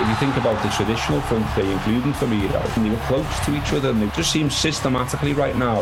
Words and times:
If 0.00 0.08
you 0.08 0.14
think 0.14 0.36
about 0.38 0.62
the 0.62 0.70
traditional 0.70 1.20
front 1.20 1.46
three, 1.50 1.70
including 1.70 2.14
Firmino, 2.14 2.76
and 2.76 2.86
they 2.86 2.90
were 2.90 3.02
close 3.02 3.44
to 3.44 3.54
each 3.54 3.70
other, 3.74 3.90
and 3.90 4.02
it 4.02 4.14
just 4.14 4.32
seems 4.32 4.56
systematically 4.56 5.34
right 5.34 5.54
now 5.56 5.80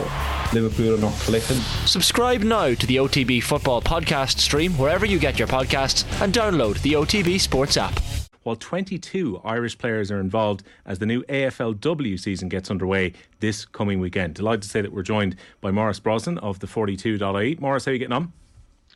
Liverpool 0.53 0.97
are 0.97 0.99
not 0.99 1.13
clicking. 1.21 1.59
Subscribe 1.87 2.43
now 2.43 2.75
to 2.75 2.87
the 2.87 2.97
OTB 2.97 3.41
Football 3.45 3.81
Podcast 3.81 4.39
stream 4.41 4.73
wherever 4.73 5.07
you 5.07 5.21
get 5.21 5.39
your 5.39 5.47
podcasts 5.47 6.05
and 6.21 6.35
download 6.35 6.83
the 6.83 6.95
OTB 6.95 7.41
Sports 7.41 7.77
app 7.77 7.97
while 8.43 8.57
22 8.57 9.41
Irish 9.45 9.79
players 9.79 10.11
are 10.11 10.19
involved 10.19 10.65
as 10.85 10.99
the 10.99 11.07
new 11.07 11.23
AFLW 11.25 12.19
season 12.19 12.49
gets 12.49 12.71
underway 12.71 13.13
this 13.39 13.67
coming 13.67 14.01
weekend. 14.01 14.35
Delighted 14.35 14.63
to 14.63 14.69
say 14.69 14.81
that 14.81 14.93
we're 14.93 15.03
joined 15.03 15.37
by 15.61 15.71
Maurice 15.71 16.01
Brosnan 16.01 16.39
of 16.39 16.59
the 16.59 16.67
42.ie. 16.67 17.57
Maurice, 17.61 17.85
how 17.85 17.91
are 17.91 17.93
you 17.93 17.99
getting 17.99 18.15
on? 18.15 18.33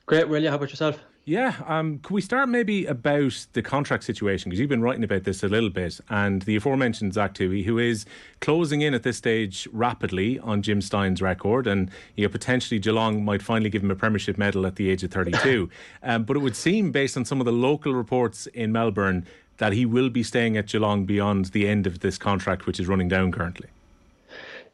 Great, 0.07 0.29
Will 0.29 0.43
you? 0.43 0.49
How 0.49 0.57
about 0.57 0.71
yourself? 0.71 0.99
Yeah, 1.25 1.55
um, 1.67 2.01
could 2.01 2.15
we 2.15 2.21
start 2.21 2.49
maybe 2.49 2.85
about 2.85 3.47
the 3.53 3.63
contract 3.63 4.03
situation? 4.03 4.51
Because 4.51 4.59
you've 4.59 4.69
been 4.69 4.83
writing 4.83 5.05
about 5.05 5.23
this 5.23 5.45
a 5.45 5.49
little 5.49 5.71
bit, 5.71 6.01
and 6.09 6.43
the 6.43 6.57
aforementioned 6.57 7.15
Zach 7.15 7.35
Tuohy, 7.35 7.65
who 7.65 7.79
is 7.79 8.05
closing 8.41 8.81
in 8.81 8.93
at 8.93 9.05
this 9.05 9.19
stage 9.19 9.69
rapidly 9.73 10.41
on 10.41 10.63
Jim 10.63 10.81
Stynes' 10.81 11.23
record, 11.23 11.69
and 11.69 11.93
you 12.17 12.25
know, 12.25 12.29
potentially 12.29 12.81
Geelong 12.81 13.25
might 13.25 13.41
finally 13.41 13.71
give 13.71 13.85
him 13.85 13.91
a 13.93 13.95
Premiership 13.95 14.37
medal 14.37 14.67
at 14.67 14.75
the 14.75 14.91
age 14.91 15.05
of 15.05 15.13
32. 15.13 15.71
um, 16.03 16.25
but 16.25 16.37
it 16.37 16.41
would 16.41 16.57
seem, 16.57 16.91
based 16.91 17.17
on 17.17 17.25
some 17.25 17.41
of 17.41 17.45
the 17.45 17.53
local 17.53 17.95
reports 17.95 18.47
in 18.49 18.73
Melbourne, 18.73 19.25
that 19.59 19.73
he 19.73 19.87
will 19.87 20.11
be 20.11 20.25
staying 20.25 20.57
at 20.57 20.67
Geelong 20.67 21.05
beyond 21.05 21.47
the 21.47 21.69
end 21.69 21.87
of 21.87 22.01
this 22.01 22.19
contract, 22.19 22.67
which 22.67 22.81
is 22.81 22.89
running 22.89 23.07
down 23.07 23.31
currently. 23.31 23.69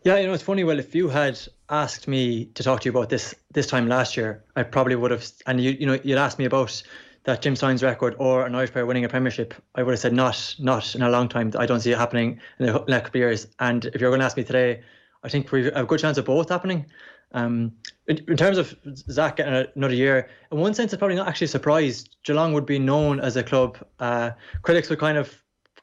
Yeah, 0.09 0.17
you 0.17 0.27
know, 0.27 0.33
it's 0.33 0.43
funny. 0.43 0.65
Well, 0.65 0.79
if 0.79 0.95
you 0.95 1.11
had 1.11 1.39
asked 1.69 2.09
me 2.09 2.47
to 2.55 2.63
talk 2.63 2.81
to 2.81 2.87
you 2.87 2.93
about 2.93 3.11
this 3.11 3.35
this 3.53 3.67
time 3.67 3.89
last 3.89 4.17
year, 4.17 4.43
I 4.57 4.63
probably 4.63 4.97
would 4.97 5.11
have, 5.11 5.31
and 5.47 5.61
you 5.61 5.73
you 5.73 5.85
know, 5.85 6.01
you'd 6.03 6.17
asked 6.17 6.39
me 6.39 6.47
about 6.47 6.83
that 7.25 7.43
Jim 7.43 7.53
Stynes' 7.53 7.83
record 7.83 8.17
or 8.19 8.47
an 8.47 8.55
Irish 8.55 8.73
player 8.73 8.87
winning 8.87 9.05
a 9.05 9.09
Premiership, 9.11 9.53
I 9.75 9.83
would 9.83 9.93
have 9.93 10.01
said 10.01 10.15
not, 10.15 10.55
not 10.59 10.95
in 10.95 11.03
a 11.03 11.11
long 11.11 11.29
time. 11.29 11.53
I 11.59 11.67
don't 11.67 11.81
see 11.81 11.93
it 11.93 11.99
happening 11.99 12.41
in 12.59 12.65
the 12.65 12.85
next 12.89 13.09
couple 13.09 13.19
of 13.19 13.23
years. 13.23 13.49
And 13.61 13.85
if 13.85 14.01
you're 14.01 14.09
going 14.09 14.21
to 14.21 14.25
ask 14.25 14.39
me 14.39 14.45
today, 14.45 14.81
I 15.25 15.29
think 15.29 15.53
we 15.53 15.65
have 15.65 15.77
a 15.77 15.85
good 15.85 16.01
chance 16.01 16.17
of 16.17 16.25
both 16.25 16.49
happening. 16.49 16.87
Um, 17.33 17.73
in, 18.07 18.39
terms 18.39 18.57
of 18.57 18.75
Zach 19.11 19.37
getting 19.37 19.67
another 19.77 19.95
year, 19.95 20.31
in 20.51 20.57
one 20.57 20.73
sense, 20.73 20.95
I'm 20.95 21.01
probably 21.01 21.17
not 21.17 21.29
actually 21.29 21.49
surprised. 21.49 22.17
Geelong 22.25 22.55
would 22.55 22.65
be 22.65 22.79
known 22.79 23.21
as 23.21 23.37
a 23.37 23.43
club. 23.43 23.77
Uh, 23.99 24.31
critics 24.63 24.89
would 24.89 25.01
kind 25.01 25.19
of 25.19 25.39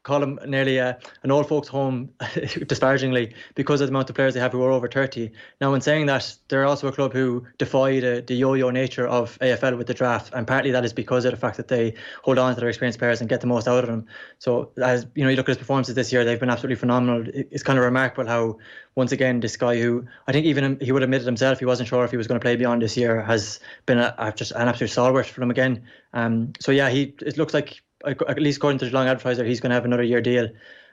call 0.06 0.20
them 0.20 0.40
nearly 0.46 0.78
a, 0.78 0.98
an 1.24 1.32
old 1.32 1.48
folks' 1.50 1.68
home, 1.68 2.12
disparagingly, 2.68 3.34
because 3.56 3.82
of 3.82 3.88
the 3.88 3.92
amount 3.92 4.10
of 4.10 4.16
players 4.16 4.36
they 4.36 4.40
have 4.40 4.52
who 4.52 4.62
are 4.62 4.72
over 4.72 4.88
30. 4.88 5.32
Now, 5.60 5.74
in 5.74 5.82
saying 5.82 6.06
that, 6.06 6.36
they're 6.48 6.66
also 6.66 6.88
a 6.88 6.92
club 6.92 7.12
who 7.12 7.46
defy 7.58 8.00
the, 8.00 8.24
the 8.26 8.36
yo-yo 8.36 8.70
nature 8.70 9.08
of 9.08 9.38
AFL 9.40 9.78
with 9.78 9.88
the 9.88 9.96
draft, 9.96 10.32
and 10.34 10.46
partly 10.46 10.70
that 10.72 10.86
is 10.86 10.94
because 10.94 11.26
of 11.26 11.32
the 11.32 11.38
fact 11.38 11.58
that 11.58 11.70
they 11.70 11.96
hold 12.22 12.38
on 12.38 12.54
to 12.54 12.60
their 12.60 12.70
experienced 12.70 13.00
players 13.00 13.20
and 13.20 13.30
get 13.30 13.42
the 13.42 13.48
most 13.48 13.68
out 13.68 13.84
of 13.84 13.90
them. 13.90 14.06
So, 14.38 14.72
as 14.82 15.08
you 15.16 15.24
know, 15.24 15.30
you 15.32 15.36
look 15.36 15.50
at 15.50 15.54
his 15.54 15.58
performances 15.58 15.96
this 15.96 16.14
year; 16.14 16.24
they've 16.24 16.40
been 16.40 16.52
absolutely 16.52 16.76
phenomenal. 16.76 17.26
It's 17.34 17.64
kind 17.64 17.80
of 17.80 17.84
remarkable 17.84 18.30
how, 18.30 18.60
once 18.94 19.12
again, 19.12 19.40
this 19.40 19.58
guy 19.58 19.82
who 19.82 20.06
I 20.28 20.32
think 20.32 20.46
even 20.46 20.78
he 20.80 20.92
would 20.92 21.02
admit 21.02 21.24
it 21.24 21.26
himself 21.26 21.58
he 21.58 21.66
wasn't 21.66 21.90
sure 21.90 22.06
if 22.06 22.12
he 22.12 22.18
was 22.18 22.28
going 22.28 22.40
to 22.40 22.44
play 22.44 22.56
beyond 22.56 22.84
this 22.84 22.96
year 22.96 23.24
has 23.24 23.60
been 23.88 23.98
a, 23.98 24.14
a, 24.20 24.32
just 24.32 24.52
an 24.52 24.68
absolute 24.68 24.92
stalwart 24.92 25.26
for 25.26 25.40
them 25.40 25.50
again. 25.50 25.84
Um, 26.14 26.54
so 26.60 26.72
yeah, 26.72 26.90
he 26.90 27.16
it 27.26 27.38
looks 27.38 27.54
like 27.54 27.82
at 28.06 28.40
least 28.40 28.58
according 28.58 28.80
to 28.80 28.86
the 28.86 28.92
Geelong 28.92 29.08
Advertiser, 29.08 29.44
he's 29.44 29.60
going 29.60 29.72
to 29.72 29.76
have 29.76 29.86
another 29.86 30.04
year 30.04 30.22
deal. 30.22 30.50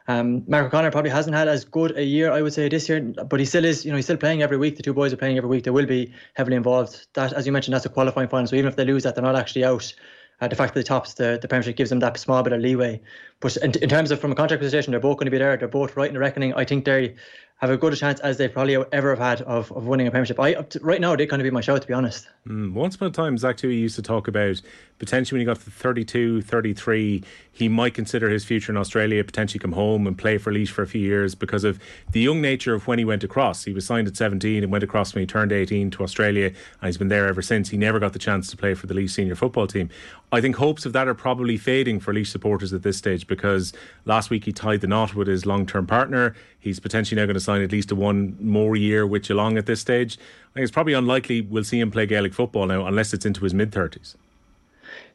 Um, 0.09 0.43
Mark 0.49 0.67
O'Connor 0.67 0.91
probably 0.91 1.11
hasn't 1.11 1.37
had 1.37 1.47
as 1.47 1.65
good 1.65 1.97
a 1.97 2.05
year, 2.05 2.33
I 2.33 2.43
would 2.43 2.53
say, 2.53 2.69
this 2.69 2.89
year, 2.89 3.01
but 3.01 3.39
he 3.39 3.47
still 3.47 3.65
is. 3.65 3.85
You 3.85 3.93
know, 3.93 3.97
he's 3.97 4.07
still 4.07 4.17
playing 4.17 4.43
every 4.43 4.57
week. 4.57 4.77
The 4.77 4.83
two 4.83 4.95
boys 4.95 5.13
are 5.13 5.17
playing 5.17 5.37
every 5.37 5.49
week. 5.49 5.65
They 5.65 5.71
will 5.71 5.87
be 5.87 6.13
heavily 6.35 6.57
involved. 6.57 7.07
That, 7.15 7.33
as 7.33 7.47
you 7.47 7.53
mentioned, 7.53 7.75
that's 7.75 7.87
a 7.87 7.89
qualifying 7.89 8.29
final. 8.29 8.47
So 8.47 8.57
even 8.57 8.69
if 8.69 8.77
they 8.77 8.85
lose 8.85 9.05
that, 9.05 9.15
they're 9.15 9.23
not 9.23 9.37
actually 9.37 9.65
out. 9.65 9.93
Uh, 10.41 10.49
the 10.49 10.57
fact 10.57 10.75
that 10.75 10.81
they 10.81 10.85
tops 10.85 11.15
the, 11.15 11.39
the 11.41 11.47
Premiership 11.47 11.77
gives 11.77 11.91
them 11.91 12.01
that 12.01 12.19
small 12.19 12.43
bit 12.43 12.53
of 12.53 12.61
leeway. 12.61 13.01
But 13.39 13.57
in, 13.59 13.71
in 13.81 13.89
terms 13.89 14.11
of 14.11 14.19
from 14.19 14.33
a 14.33 14.35
contract 14.35 14.61
position, 14.61 14.91
they're 14.91 14.99
both 14.99 15.19
going 15.19 15.27
to 15.27 15.31
be 15.31 15.39
there. 15.39 15.57
They're 15.57 15.69
both 15.69 15.97
right 15.97 16.09
in 16.09 16.15
the 16.15 16.21
reckoning. 16.21 16.53
I 16.55 16.65
think 16.65 16.85
they 16.85 17.15
have 17.63 17.71
a 17.71 17.77
good 17.77 17.97
chance 17.97 18.19
as 18.21 18.39
they 18.39 18.49
probably 18.49 18.77
ever 18.91 19.11
have 19.11 19.21
had 19.21 19.41
of, 19.43 19.71
of 19.71 19.87
winning 19.87 20.09
a 20.09 20.11
premiership. 20.11 20.39
I 20.41 20.55
to, 20.55 20.81
right 20.81 21.01
now 21.01 21.15
they 21.15 21.27
kind 21.29 21.41
of 21.41 21.45
be 21.45 21.51
my 21.51 21.61
shout 21.61 21.81
to 21.81 21.87
be 21.87 21.95
honest. 21.95 22.27
Mm, 22.49 22.73
once 22.73 22.97
upon 22.97 23.09
a 23.09 23.11
time, 23.13 23.39
Zach 23.39 23.57
Tuohy 23.57 23.79
used 23.79 23.95
to 23.95 24.03
talk 24.03 24.27
about 24.27 24.61
potentially 24.99 25.39
when 25.39 25.41
he 25.43 25.45
got 25.47 25.61
to 25.63 25.71
32, 25.71 26.43
33, 26.43 27.23
he 27.53 27.69
might 27.69 27.95
consider 27.95 28.29
his 28.29 28.45
future 28.45 28.73
in 28.73 28.77
Australia, 28.77 29.23
potentially 29.23 29.61
come 29.61 29.73
home 29.73 30.09
and 30.09 30.19
play 30.19 30.39
for 30.39 30.53
Laois 30.53 30.69
for 30.69 30.83
a 30.83 30.87
few 30.89 31.01
years 31.01 31.37
because 31.37 31.63
of 31.63 31.79
the 32.11 32.21
young 32.21 32.41
nature 32.41 32.75
of 32.75 32.89
when 32.89 32.99
he 32.99 33.05
went 33.05 33.23
across. 33.23 33.65
He 33.65 33.73
was 33.73 33.87
signed 33.87 34.09
at 34.09 34.17
17 34.17 34.65
and 34.65 34.73
went 34.73 34.83
across 34.83 35.15
when 35.15 35.23
he 35.23 35.27
turned 35.27 35.53
18 35.53 35.93
to 35.93 36.03
Australia, 36.03 36.47
and 36.47 36.87
he's 36.87 36.99
been 36.99 37.09
there 37.09 37.29
ever 37.29 37.43
since. 37.43 37.69
He 37.69 37.77
never 37.77 38.01
got 38.01 38.13
the 38.13 38.19
chance 38.19 38.51
to 38.51 38.57
play 38.57 38.75
for 38.75 38.89
the 38.89 38.95
Laois 38.95 39.11
senior 39.11 39.37
football 39.37 39.69
team. 39.69 39.89
I 40.33 40.41
think 40.41 40.57
hopes 40.57 40.85
of 40.85 40.93
that 40.95 41.07
are 41.07 41.15
probably 41.15 41.57
fading 41.57 42.01
for 42.01 42.13
Laois 42.13 42.27
supporters 42.27 42.73
at 42.73 42.83
this 42.83 42.97
stage 42.97 43.27
because 43.27 43.73
last 44.05 44.31
week 44.31 44.47
he 44.47 44.53
tied 44.53 44.81
the 44.81 44.87
knot 44.87 45.15
with 45.15 45.29
his 45.29 45.47
long 45.47 45.65
term 45.67 45.87
partner. 45.87 46.35
He's 46.63 46.79
potentially 46.79 47.21
now 47.21 47.27
going 47.27 47.35
to 47.35 47.41
sign 47.41 47.61
at 47.61 47.73
least 47.73 47.91
a 47.91 47.97
one 47.97 48.37
more 48.41 48.77
year 48.77 49.05
with 49.05 49.25
Geelong 49.25 49.59
at 49.59 49.67
this 49.67 49.81
stage. 49.81 50.17
I 50.17 50.55
think 50.55 50.63
it's 50.63 50.71
probably 50.71 50.93
unlikely 50.93 51.41
we'll 51.41 51.65
see 51.65 51.81
him 51.81 51.91
play 51.91 52.07
Gaelic 52.07 52.33
football 52.33 52.67
now 52.67 52.87
unless 52.87 53.13
it's 53.13 53.27
into 53.27 53.43
his 53.43 53.53
mid 53.53 53.73
30s. 53.73 54.15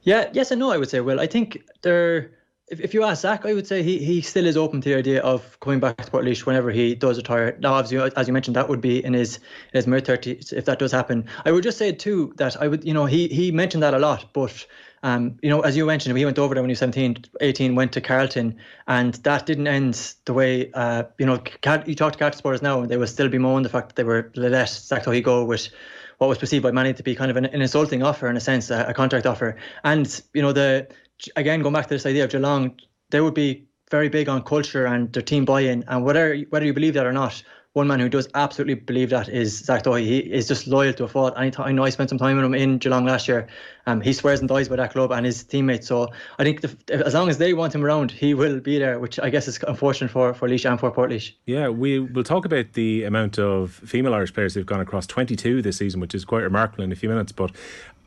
Yeah, 0.01 0.29
yes 0.33 0.51
and 0.51 0.59
no, 0.59 0.71
I 0.71 0.77
would 0.77 0.89
say. 0.89 0.99
Well, 0.99 1.21
I 1.21 1.25
think 1.25 1.63
there. 1.83 2.31
If, 2.69 2.81
if 2.81 2.93
you 2.93 3.03
ask 3.03 3.21
Zach, 3.21 3.45
I 3.45 3.53
would 3.53 3.65
say 3.65 3.81
he, 3.81 3.97
he 3.99 4.21
still 4.21 4.45
is 4.45 4.57
open 4.57 4.81
to 4.81 4.89
the 4.89 4.95
idea 4.95 5.21
of 5.21 5.57
coming 5.61 5.79
back 5.79 5.97
to 5.97 6.11
Portlaoise 6.11 6.45
whenever 6.45 6.69
he 6.69 6.95
does 6.95 7.17
retire. 7.17 7.57
Now, 7.59 7.73
obviously, 7.73 8.11
as 8.17 8.27
you 8.27 8.33
mentioned, 8.33 8.55
that 8.57 8.67
would 8.67 8.81
be 8.81 9.03
in 9.03 9.13
his 9.13 9.37
in 9.37 9.77
his 9.77 9.87
mid 9.87 10.05
thirties 10.05 10.51
if 10.51 10.65
that 10.65 10.79
does 10.79 10.91
happen. 10.91 11.25
I 11.45 11.51
would 11.51 11.63
just 11.63 11.77
say 11.77 11.91
too 11.93 12.33
that 12.37 12.61
I 12.61 12.67
would, 12.67 12.83
you 12.83 12.93
know, 12.93 13.05
he 13.05 13.27
he 13.29 13.51
mentioned 13.51 13.83
that 13.83 13.93
a 13.93 13.99
lot, 13.99 14.33
but 14.33 14.65
um, 15.03 15.37
you 15.41 15.49
know, 15.49 15.61
as 15.61 15.77
you 15.77 15.85
mentioned, 15.85 16.17
he 16.17 16.25
went 16.25 16.39
over 16.39 16.53
there 16.53 16.63
when 16.63 16.69
he 16.69 16.73
was 16.73 16.79
17, 16.79 17.25
18, 17.39 17.75
went 17.75 17.91
to 17.93 18.01
Carlton, 18.01 18.57
and 18.87 19.13
that 19.15 19.45
didn't 19.45 19.67
end 19.67 20.15
the 20.25 20.33
way, 20.33 20.71
uh, 20.73 21.03
you 21.19 21.25
know, 21.25 21.41
you 21.85 21.95
talk 21.95 22.13
to 22.13 22.19
Carlton 22.19 22.37
supporters 22.37 22.61
now, 22.61 22.83
they 22.85 22.97
will 22.97 23.07
still 23.07 23.29
bemoan 23.29 23.63
the 23.63 23.69
fact 23.69 23.89
that 23.89 23.95
they 23.95 24.03
were 24.03 24.31
let 24.35 24.67
Zach 24.69 25.05
go 25.23 25.45
with 25.45 25.69
what 26.17 26.27
was 26.27 26.39
perceived 26.39 26.63
by 26.63 26.71
many 26.71 26.93
to 26.93 27.03
be 27.03 27.13
kind 27.13 27.29
of 27.29 27.37
an, 27.37 27.45
an 27.45 27.61
insulting 27.61 28.01
offer, 28.01 28.27
in 28.27 28.35
a 28.35 28.39
sense, 28.39 28.71
a, 28.71 28.85
a, 28.85 28.93
contract 28.93 29.27
offer. 29.27 29.55
And, 29.83 30.21
you 30.33 30.41
know, 30.41 30.51
the 30.51 30.87
again, 31.35 31.61
going 31.61 31.73
back 31.73 31.87
to 31.87 31.93
this 31.93 32.05
idea 32.05 32.23
of 32.23 32.31
Geelong, 32.31 32.79
they 33.09 33.21
would 33.21 33.33
be 33.33 33.67
very 33.89 34.09
big 34.09 34.27
on 34.27 34.43
culture 34.43 34.85
and 34.85 35.11
their 35.13 35.23
team 35.23 35.45
buy-in, 35.45 35.83
and 35.87 36.03
whether 36.03 36.37
whether 36.49 36.65
you 36.65 36.73
believe 36.73 36.93
that 36.95 37.05
or 37.05 37.13
not, 37.13 37.41
one 37.77 37.87
man 37.87 37.99
who 37.99 38.09
does 38.09 38.27
absolutely 38.33 38.73
believe 38.73 39.11
that 39.11 39.29
is 39.29 39.59
Zach 39.59 39.83
Tuohy. 39.83 40.03
He 40.03 40.17
is 40.17 40.47
just 40.47 40.65
loyal 40.65 40.93
to 40.93 41.03
a 41.03 41.07
fault. 41.07 41.35
I, 41.37 41.51
I 41.59 41.71
know 41.71 41.83
I 41.83 41.89
spent 41.89 42.09
some 42.09 42.17
time 42.17 42.35
with 42.35 42.43
him 42.43 42.55
in 42.55 42.79
Geelong 42.79 43.05
last 43.05 43.27
year. 43.27 43.47
Um, 43.85 44.01
he 44.01 44.13
swears 44.13 44.39
and 44.39 44.49
dies 44.49 44.67
by 44.67 44.77
that 44.77 44.93
club 44.93 45.11
and 45.11 45.25
his 45.25 45.43
teammates. 45.43 45.87
So 45.87 46.09
I 46.39 46.43
think 46.43 46.61
the, 46.61 47.05
as 47.05 47.13
long 47.13 47.29
as 47.29 47.37
they 47.37 47.53
want 47.53 47.75
him 47.75 47.85
around, 47.85 48.11
he 48.11 48.33
will 48.33 48.59
be 48.59 48.79
there, 48.79 48.99
which 48.99 49.19
I 49.19 49.29
guess 49.29 49.47
is 49.47 49.59
unfortunate 49.67 50.09
for, 50.09 50.33
for 50.33 50.49
Laois 50.49 50.65
and 50.65 50.79
for 50.79 50.91
Portlaoise. 50.91 51.33
Yeah, 51.45 51.69
we 51.69 51.99
will 51.99 52.23
talk 52.23 52.45
about 52.45 52.73
the 52.73 53.03
amount 53.03 53.37
of 53.37 53.73
female 53.85 54.15
Irish 54.15 54.33
players 54.33 54.55
who've 54.55 54.65
gone 54.65 54.81
across 54.81 55.05
22 55.05 55.61
this 55.61 55.77
season, 55.77 56.01
which 56.01 56.15
is 56.15 56.25
quite 56.25 56.41
remarkable 56.41 56.83
in 56.83 56.91
a 56.91 56.95
few 56.95 57.09
minutes. 57.09 57.31
But 57.31 57.51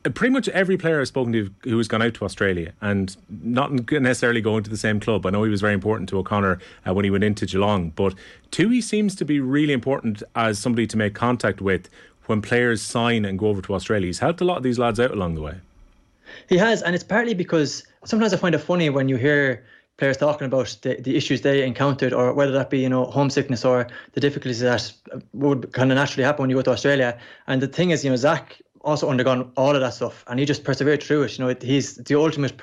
pretty 0.02 0.32
much 0.32 0.48
every 0.48 0.78
player 0.78 1.00
I've 1.00 1.08
spoken 1.08 1.32
to 1.32 1.50
who 1.64 1.76
has 1.76 1.88
gone 1.88 2.00
out 2.00 2.14
to 2.14 2.24
Australia 2.24 2.72
and 2.80 3.14
not 3.28 3.90
necessarily 3.92 4.40
going 4.40 4.62
to 4.64 4.70
the 4.70 4.76
same 4.76 4.98
club. 4.98 5.26
I 5.26 5.30
know 5.30 5.44
he 5.44 5.50
was 5.50 5.60
very 5.60 5.74
important 5.74 6.08
to 6.10 6.18
O'Connor 6.18 6.58
uh, 6.86 6.94
when 6.94 7.04
he 7.04 7.10
went 7.10 7.24
into 7.24 7.44
Geelong, 7.44 7.90
but 7.90 8.14
Tuohy 8.50 8.82
seems 8.82 9.14
to 9.16 9.24
be 9.24 9.40
really 9.40 9.74
important 9.74 10.22
as 10.34 10.58
somebody 10.58 10.86
to 10.86 10.96
make 10.96 11.14
contact 11.14 11.60
with 11.60 11.88
when 12.26 12.40
players 12.40 12.80
sign 12.80 13.24
and 13.24 13.38
go 13.38 13.48
over 13.48 13.60
to 13.60 13.74
Australia. 13.74 14.06
He's 14.06 14.20
helped 14.20 14.40
a 14.40 14.44
lot 14.44 14.56
of 14.56 14.62
these 14.62 14.78
lads 14.78 14.98
out 14.98 15.10
along 15.10 15.34
the 15.34 15.42
way. 15.42 15.56
He 16.48 16.56
has, 16.56 16.80
and 16.82 16.94
it's 16.94 17.04
partly 17.04 17.34
because 17.34 17.84
sometimes 18.04 18.32
I 18.32 18.36
find 18.36 18.54
it 18.54 18.58
funny 18.58 18.88
when 18.88 19.08
you 19.08 19.16
hear 19.16 19.64
players 19.98 20.16
talking 20.16 20.46
about 20.46 20.76
the, 20.82 20.94
the 20.94 21.16
issues 21.16 21.42
they 21.42 21.64
encountered, 21.64 22.12
or 22.12 22.32
whether 22.32 22.52
that 22.52 22.70
be 22.70 22.78
you 22.78 22.88
know 22.88 23.04
homesickness 23.04 23.64
or 23.64 23.86
the 24.12 24.20
difficulties 24.20 24.60
that 24.60 24.92
would 25.34 25.72
kind 25.72 25.92
of 25.92 25.96
naturally 25.96 26.24
happen 26.24 26.44
when 26.44 26.50
you 26.50 26.56
go 26.56 26.62
to 26.62 26.70
Australia. 26.70 27.18
And 27.46 27.60
the 27.60 27.68
thing 27.68 27.90
is, 27.90 28.04
you 28.04 28.10
know, 28.10 28.16
Zach 28.16 28.60
also 28.82 29.08
undergone 29.08 29.52
all 29.56 29.74
of 29.74 29.80
that 29.80 29.94
stuff, 29.94 30.24
and 30.28 30.41
he 30.41 30.46
just 30.46 30.64
persevered 30.64 31.02
through 31.02 31.22
it. 31.22 31.38
You 31.38 31.44
know, 31.44 31.54
he's 31.60 31.96
the 31.96 32.18
ultimate. 32.18 32.60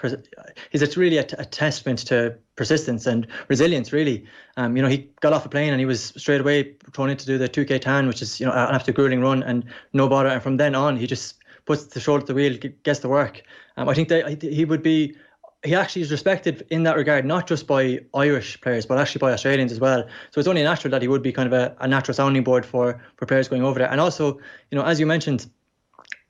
He's 0.71 0.81
it's 0.81 0.97
really 0.97 1.17
a, 1.17 1.23
testament 1.23 1.99
to 2.07 2.35
persistence 2.55 3.05
and 3.05 3.27
resilience. 3.47 3.93
Really, 3.93 4.25
um, 4.57 4.75
you 4.75 4.81
know, 4.81 4.89
he 4.89 5.09
got 5.21 5.33
off 5.33 5.45
a 5.45 5.49
plane 5.49 5.71
and 5.71 5.79
he 5.79 5.85
was 5.85 6.13
straight 6.17 6.41
away 6.41 6.75
thrown 6.91 7.15
to 7.15 7.25
do 7.25 7.37
the 7.37 7.47
2K 7.47 7.81
tan, 7.81 8.07
which 8.07 8.21
is 8.21 8.39
you 8.39 8.45
know 8.45 8.51
an 8.51 8.73
absolute 8.73 8.95
grueling 8.95 9.21
run, 9.21 9.43
and 9.43 9.65
no 9.93 10.07
bother. 10.07 10.29
And 10.29 10.41
from 10.41 10.57
then 10.57 10.75
on, 10.75 10.97
he 10.97 11.07
just 11.07 11.35
puts 11.65 11.85
the 11.85 11.99
shoulder 11.99 12.25
to 12.25 12.33
the 12.33 12.35
wheel, 12.35 12.57
gets 12.83 12.99
to 12.99 13.09
work. 13.09 13.43
Um, 13.75 13.87
I 13.87 13.93
think 13.93 14.09
that 14.09 14.41
he 14.41 14.65
would 14.65 14.83
be. 14.83 15.15
He 15.63 15.73
actually 15.73 16.03
is 16.03 16.11
respected 16.11 16.65
in 16.69 16.83
that 16.83 16.95
regard, 16.95 17.25
not 17.25 17.47
just 17.47 17.65
by 17.65 17.99
Irish 18.13 18.61
players, 18.61 18.85
but 18.85 18.99
actually 18.99 19.19
by 19.19 19.33
Australians 19.33 19.71
as 19.71 19.79
well. 19.79 20.03
So 20.29 20.39
it's 20.39 20.47
only 20.47 20.61
natural 20.61 20.91
that 20.91 21.01
he 21.01 21.07
would 21.07 21.23
be 21.23 21.33
kind 21.33 21.51
of 21.51 21.53
a, 21.53 21.75
a 21.79 21.87
natural 21.87 22.13
sounding 22.13 22.43
board 22.43 22.65
for 22.65 23.01
for 23.17 23.25
players 23.25 23.47
going 23.47 23.63
over 23.63 23.79
there. 23.79 23.91
And 23.91 23.99
also, 23.99 24.39
you 24.69 24.77
know, 24.77 24.83
as 24.83 24.99
you 24.99 25.07
mentioned, 25.07 25.47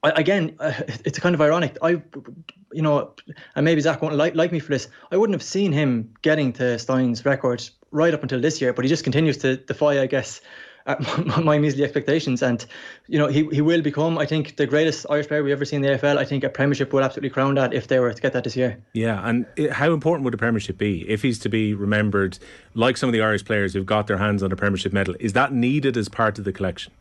again, 0.04 0.56
uh, 0.60 0.74
it's 1.06 1.20
kind 1.20 1.36
of 1.36 1.42
ironic. 1.42 1.78
I, 1.82 2.02
you 2.72 2.82
know, 2.82 3.14
and 3.56 3.66
maybe 3.66 3.82
Zach 3.82 4.02
won't 4.02 4.16
like, 4.16 4.36
like 4.36 4.52
me 4.52 4.60
for 4.60 4.70
this. 4.70 4.88
I 5.12 5.18
wouldn't 5.18 5.36
have 5.36 5.44
seen 5.44 5.72
him 5.72 6.14
getting 6.22 6.54
to 6.54 6.64
Stynes' 6.78 7.26
record 7.26 7.68
right 7.92 8.14
up 8.14 8.22
until 8.22 8.40
this 8.40 8.62
year, 8.62 8.74
but 8.74 8.86
he 8.86 8.90
just 8.90 9.04
continues 9.04 9.38
to 9.40 9.58
defy, 9.58 10.02
I 10.02 10.08
guess, 10.08 10.42
my, 11.26 11.42
my 11.42 11.58
measly 11.58 11.84
expectations. 11.84 12.42
And 12.42 12.66
you 13.08 13.20
know, 13.20 13.28
he 13.28 13.48
he 13.52 13.62
will 13.62 13.82
become, 13.82 14.18
I 14.18 14.26
think, 14.26 14.56
the 14.56 14.66
greatest 14.66 15.06
Irish 15.10 15.28
player 15.28 15.44
we've 15.44 15.52
ever 15.52 15.66
seen 15.66 15.84
in 15.84 15.92
the 15.92 15.98
AFL. 15.98 16.18
I 16.18 16.26
think 16.26 16.44
a 16.44 16.50
Premiership 16.50 16.94
will 16.94 17.04
absolutely 17.04 17.30
crown 17.30 17.56
that 17.56 17.74
if 17.74 17.88
they 17.88 18.00
were 18.00 18.14
to 18.14 18.22
get 18.22 18.34
that 18.34 18.44
this 18.44 18.56
year. 18.56 18.78
Yeah, 18.94 19.28
and 19.28 19.46
how 19.72 19.92
important 19.92 20.24
would 20.26 20.34
a 20.34 20.38
Premiership 20.38 20.78
be 20.78 21.08
if 21.10 21.22
he's 21.22 21.40
to 21.40 21.50
be 21.50 21.74
remembered 21.74 22.40
like 22.74 22.98
some 22.98 23.10
of 23.10 23.14
the 23.14 23.22
Irish 23.22 23.44
players 23.44 23.74
who've 23.74 23.86
got 23.86 24.08
their 24.08 24.18
hands 24.18 24.44
on 24.44 24.52
a 24.52 24.56
Premiership 24.56 24.94
medal? 24.94 25.16
Is 25.20 25.34
that 25.34 25.52
needed 25.52 25.98
as 25.98 26.08
part 26.08 26.40
of 26.40 26.46
the 26.46 26.54
collection? 26.54 26.94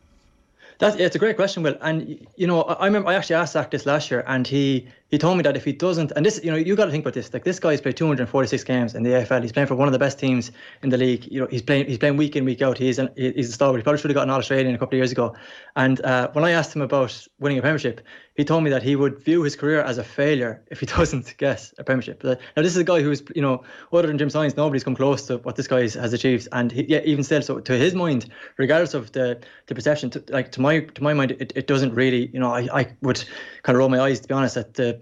That's 0.78 0.96
yeah, 0.96 1.06
it's 1.06 1.17
a 1.17 1.19
great 1.19 1.37
question, 1.37 1.62
Will. 1.62 1.76
And 1.81 2.26
you 2.37 2.46
know, 2.46 2.62
I, 2.62 2.75
I 2.75 2.87
remember 2.87 3.08
I 3.08 3.14
actually 3.14 3.37
asked 3.37 3.55
Zach 3.55 3.70
this 3.70 3.87
last 3.87 4.11
year, 4.11 4.25
and 4.26 4.46
he 4.46 4.88
he 5.08 5.19
told 5.19 5.37
me 5.37 5.43
that 5.44 5.56
if 5.56 5.64
he 5.64 5.73
doesn't, 5.73 6.11
and 6.17 6.26
this, 6.26 6.41
you 6.43 6.50
know, 6.50 6.56
you 6.56 6.75
got 6.75 6.87
to 6.87 6.91
think 6.91 7.05
about 7.05 7.14
this. 7.14 7.32
Like 7.32 7.44
this 7.44 7.61
guy's 7.61 7.81
played 7.81 7.97
246 7.97 8.64
games 8.64 8.94
in 8.94 9.05
the 9.05 9.11
AFL. 9.11 9.41
He's 9.41 9.53
playing 9.53 9.69
for 9.69 9.76
one 9.76 9.87
of 9.87 9.93
the 9.93 10.00
best 10.00 10.19
teams 10.19 10.50
in 10.82 10.88
the 10.88 10.97
league. 10.97 11.26
You 11.31 11.43
know, 11.43 11.47
he's 11.49 11.62
playing 11.62 11.87
he's 11.87 11.99
playing 11.99 12.17
week 12.17 12.35
in 12.35 12.44
week 12.44 12.61
out. 12.61 12.76
He's 12.76 12.99
an, 12.99 13.11
he's 13.17 13.50
a 13.50 13.53
star. 13.53 13.76
He 13.76 13.82
probably 13.82 14.00
should 14.00 14.11
have 14.11 14.17
gotten 14.17 14.31
All 14.31 14.38
Australian 14.38 14.75
a 14.75 14.79
couple 14.79 14.97
of 14.97 14.99
years 14.99 15.12
ago. 15.12 15.37
And 15.76 16.00
uh, 16.00 16.31
when 16.32 16.44
I 16.44 16.50
asked 16.50 16.75
him 16.75 16.82
about 16.82 17.26
winning 17.38 17.58
a 17.58 17.62
Premiership, 17.62 18.00
he 18.35 18.44
told 18.44 18.64
me 18.64 18.70
that 18.70 18.82
he 18.82 18.97
would 18.97 19.20
view 19.20 19.43
his 19.43 19.55
career 19.55 19.81
as 19.81 19.99
a 19.99 20.05
failure 20.05 20.62
if 20.73 20.81
he 20.81 20.87
doesn't 20.87 21.37
get 21.38 21.73
a 21.79 21.85
Premiership. 21.85 22.25
Now 22.25 22.37
this 22.56 22.73
is 22.73 22.76
a 22.76 22.85
guy 22.85 23.00
who's 23.00 23.23
you 23.32 23.43
know 23.43 23.62
other 23.93 24.09
than 24.09 24.19
Jim 24.19 24.29
Stynes, 24.29 24.56
nobody's 24.56 24.82
come 24.82 24.97
close 24.97 25.25
to 25.29 25.38
what 25.38 25.55
this 25.55 25.69
guy 25.69 25.82
has 25.82 26.12
achieved. 26.12 26.49
And 26.50 26.73
he, 26.73 26.85
yeah, 26.88 27.00
even 27.05 27.23
still, 27.23 27.43
so 27.43 27.61
to 27.61 27.73
his 27.75 27.94
mind, 27.94 28.29
regardless 28.56 28.94
of 28.94 29.12
the 29.12 29.41
the 29.67 29.75
perception, 29.76 30.11
to, 30.11 30.25
like 30.31 30.50
to 30.52 30.61
my 30.61 30.81
to 30.81 31.02
my 31.02 31.14
mind, 31.14 31.31
it, 31.31 31.52
it 31.55 31.69
doesn't 31.69 31.94
really. 31.94 32.29
You 32.32 32.41
know, 32.41 32.52
I, 32.52 32.69
I 32.73 32.97
would 33.02 33.23
kind 33.62 33.76
of 33.76 33.79
roll 33.79 33.88
my 33.88 34.00
eyes 34.00 34.19
to 34.19 34.29
be 34.29 34.35
honest 34.35 34.56
at 34.56 34.75
the 34.75 34.96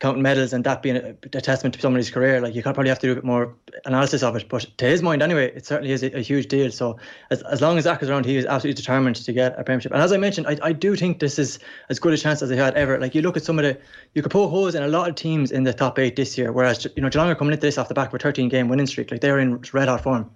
counting 0.00 0.22
medals 0.22 0.52
and 0.54 0.64
that 0.64 0.82
being 0.82 0.96
a, 0.96 1.10
a, 1.10 1.40
testament 1.40 1.74
to 1.74 1.80
somebody's 1.80 2.10
career, 2.10 2.40
like 2.40 2.54
you 2.54 2.62
probably 2.62 2.88
have 2.88 2.98
to 2.98 3.06
do 3.06 3.12
a 3.12 3.14
bit 3.16 3.24
more 3.24 3.54
analysis 3.84 4.22
of 4.22 4.34
it. 4.34 4.48
But 4.48 4.66
to 4.78 4.86
his 4.86 5.02
mind, 5.02 5.22
anyway, 5.22 5.52
it 5.54 5.66
certainly 5.66 5.92
is 5.92 6.02
a, 6.02 6.16
a 6.16 6.20
huge 6.20 6.48
deal. 6.48 6.72
So 6.72 6.98
as, 7.30 7.42
as 7.42 7.60
long 7.60 7.76
as 7.76 7.84
Zach 7.84 8.02
is 8.02 8.08
around, 8.08 8.24
he 8.24 8.36
is 8.36 8.46
absolutely 8.46 8.80
determined 8.80 9.16
to 9.16 9.32
get 9.32 9.58
a 9.58 9.62
premiership. 9.62 9.92
And 9.92 10.00
as 10.00 10.12
I 10.12 10.16
mentioned, 10.16 10.46
I, 10.46 10.56
I 10.62 10.72
do 10.72 10.96
think 10.96 11.20
this 11.20 11.38
is 11.38 11.58
as 11.90 11.98
good 11.98 12.14
a 12.14 12.16
chance 12.16 12.40
as 12.40 12.48
they 12.48 12.56
had 12.56 12.74
ever. 12.74 12.98
Like 12.98 13.14
you 13.14 13.20
look 13.20 13.36
at 13.36 13.44
some 13.44 13.58
of 13.58 13.64
the, 13.64 13.78
you 14.14 14.22
could 14.22 14.32
poke 14.32 14.50
holes 14.50 14.74
in 14.74 14.82
a 14.82 14.88
lot 14.88 15.08
of 15.08 15.16
teams 15.16 15.52
in 15.52 15.64
the 15.64 15.74
top 15.74 15.98
eight 15.98 16.16
this 16.16 16.38
year, 16.38 16.50
whereas 16.50 16.86
you 16.96 17.02
know 17.02 17.10
Geelong 17.10 17.28
are 17.28 17.34
coming 17.34 17.52
into 17.52 17.60
this 17.60 17.76
off 17.76 17.88
the 17.88 17.94
back 17.94 18.08
of 18.08 18.14
a 18.14 18.18
13 18.18 18.48
game 18.48 18.68
winning 18.68 18.86
streak. 18.86 19.10
Like 19.10 19.20
they're 19.20 19.38
in 19.38 19.62
red 19.72 19.88
hot 19.88 20.02
form. 20.02 20.30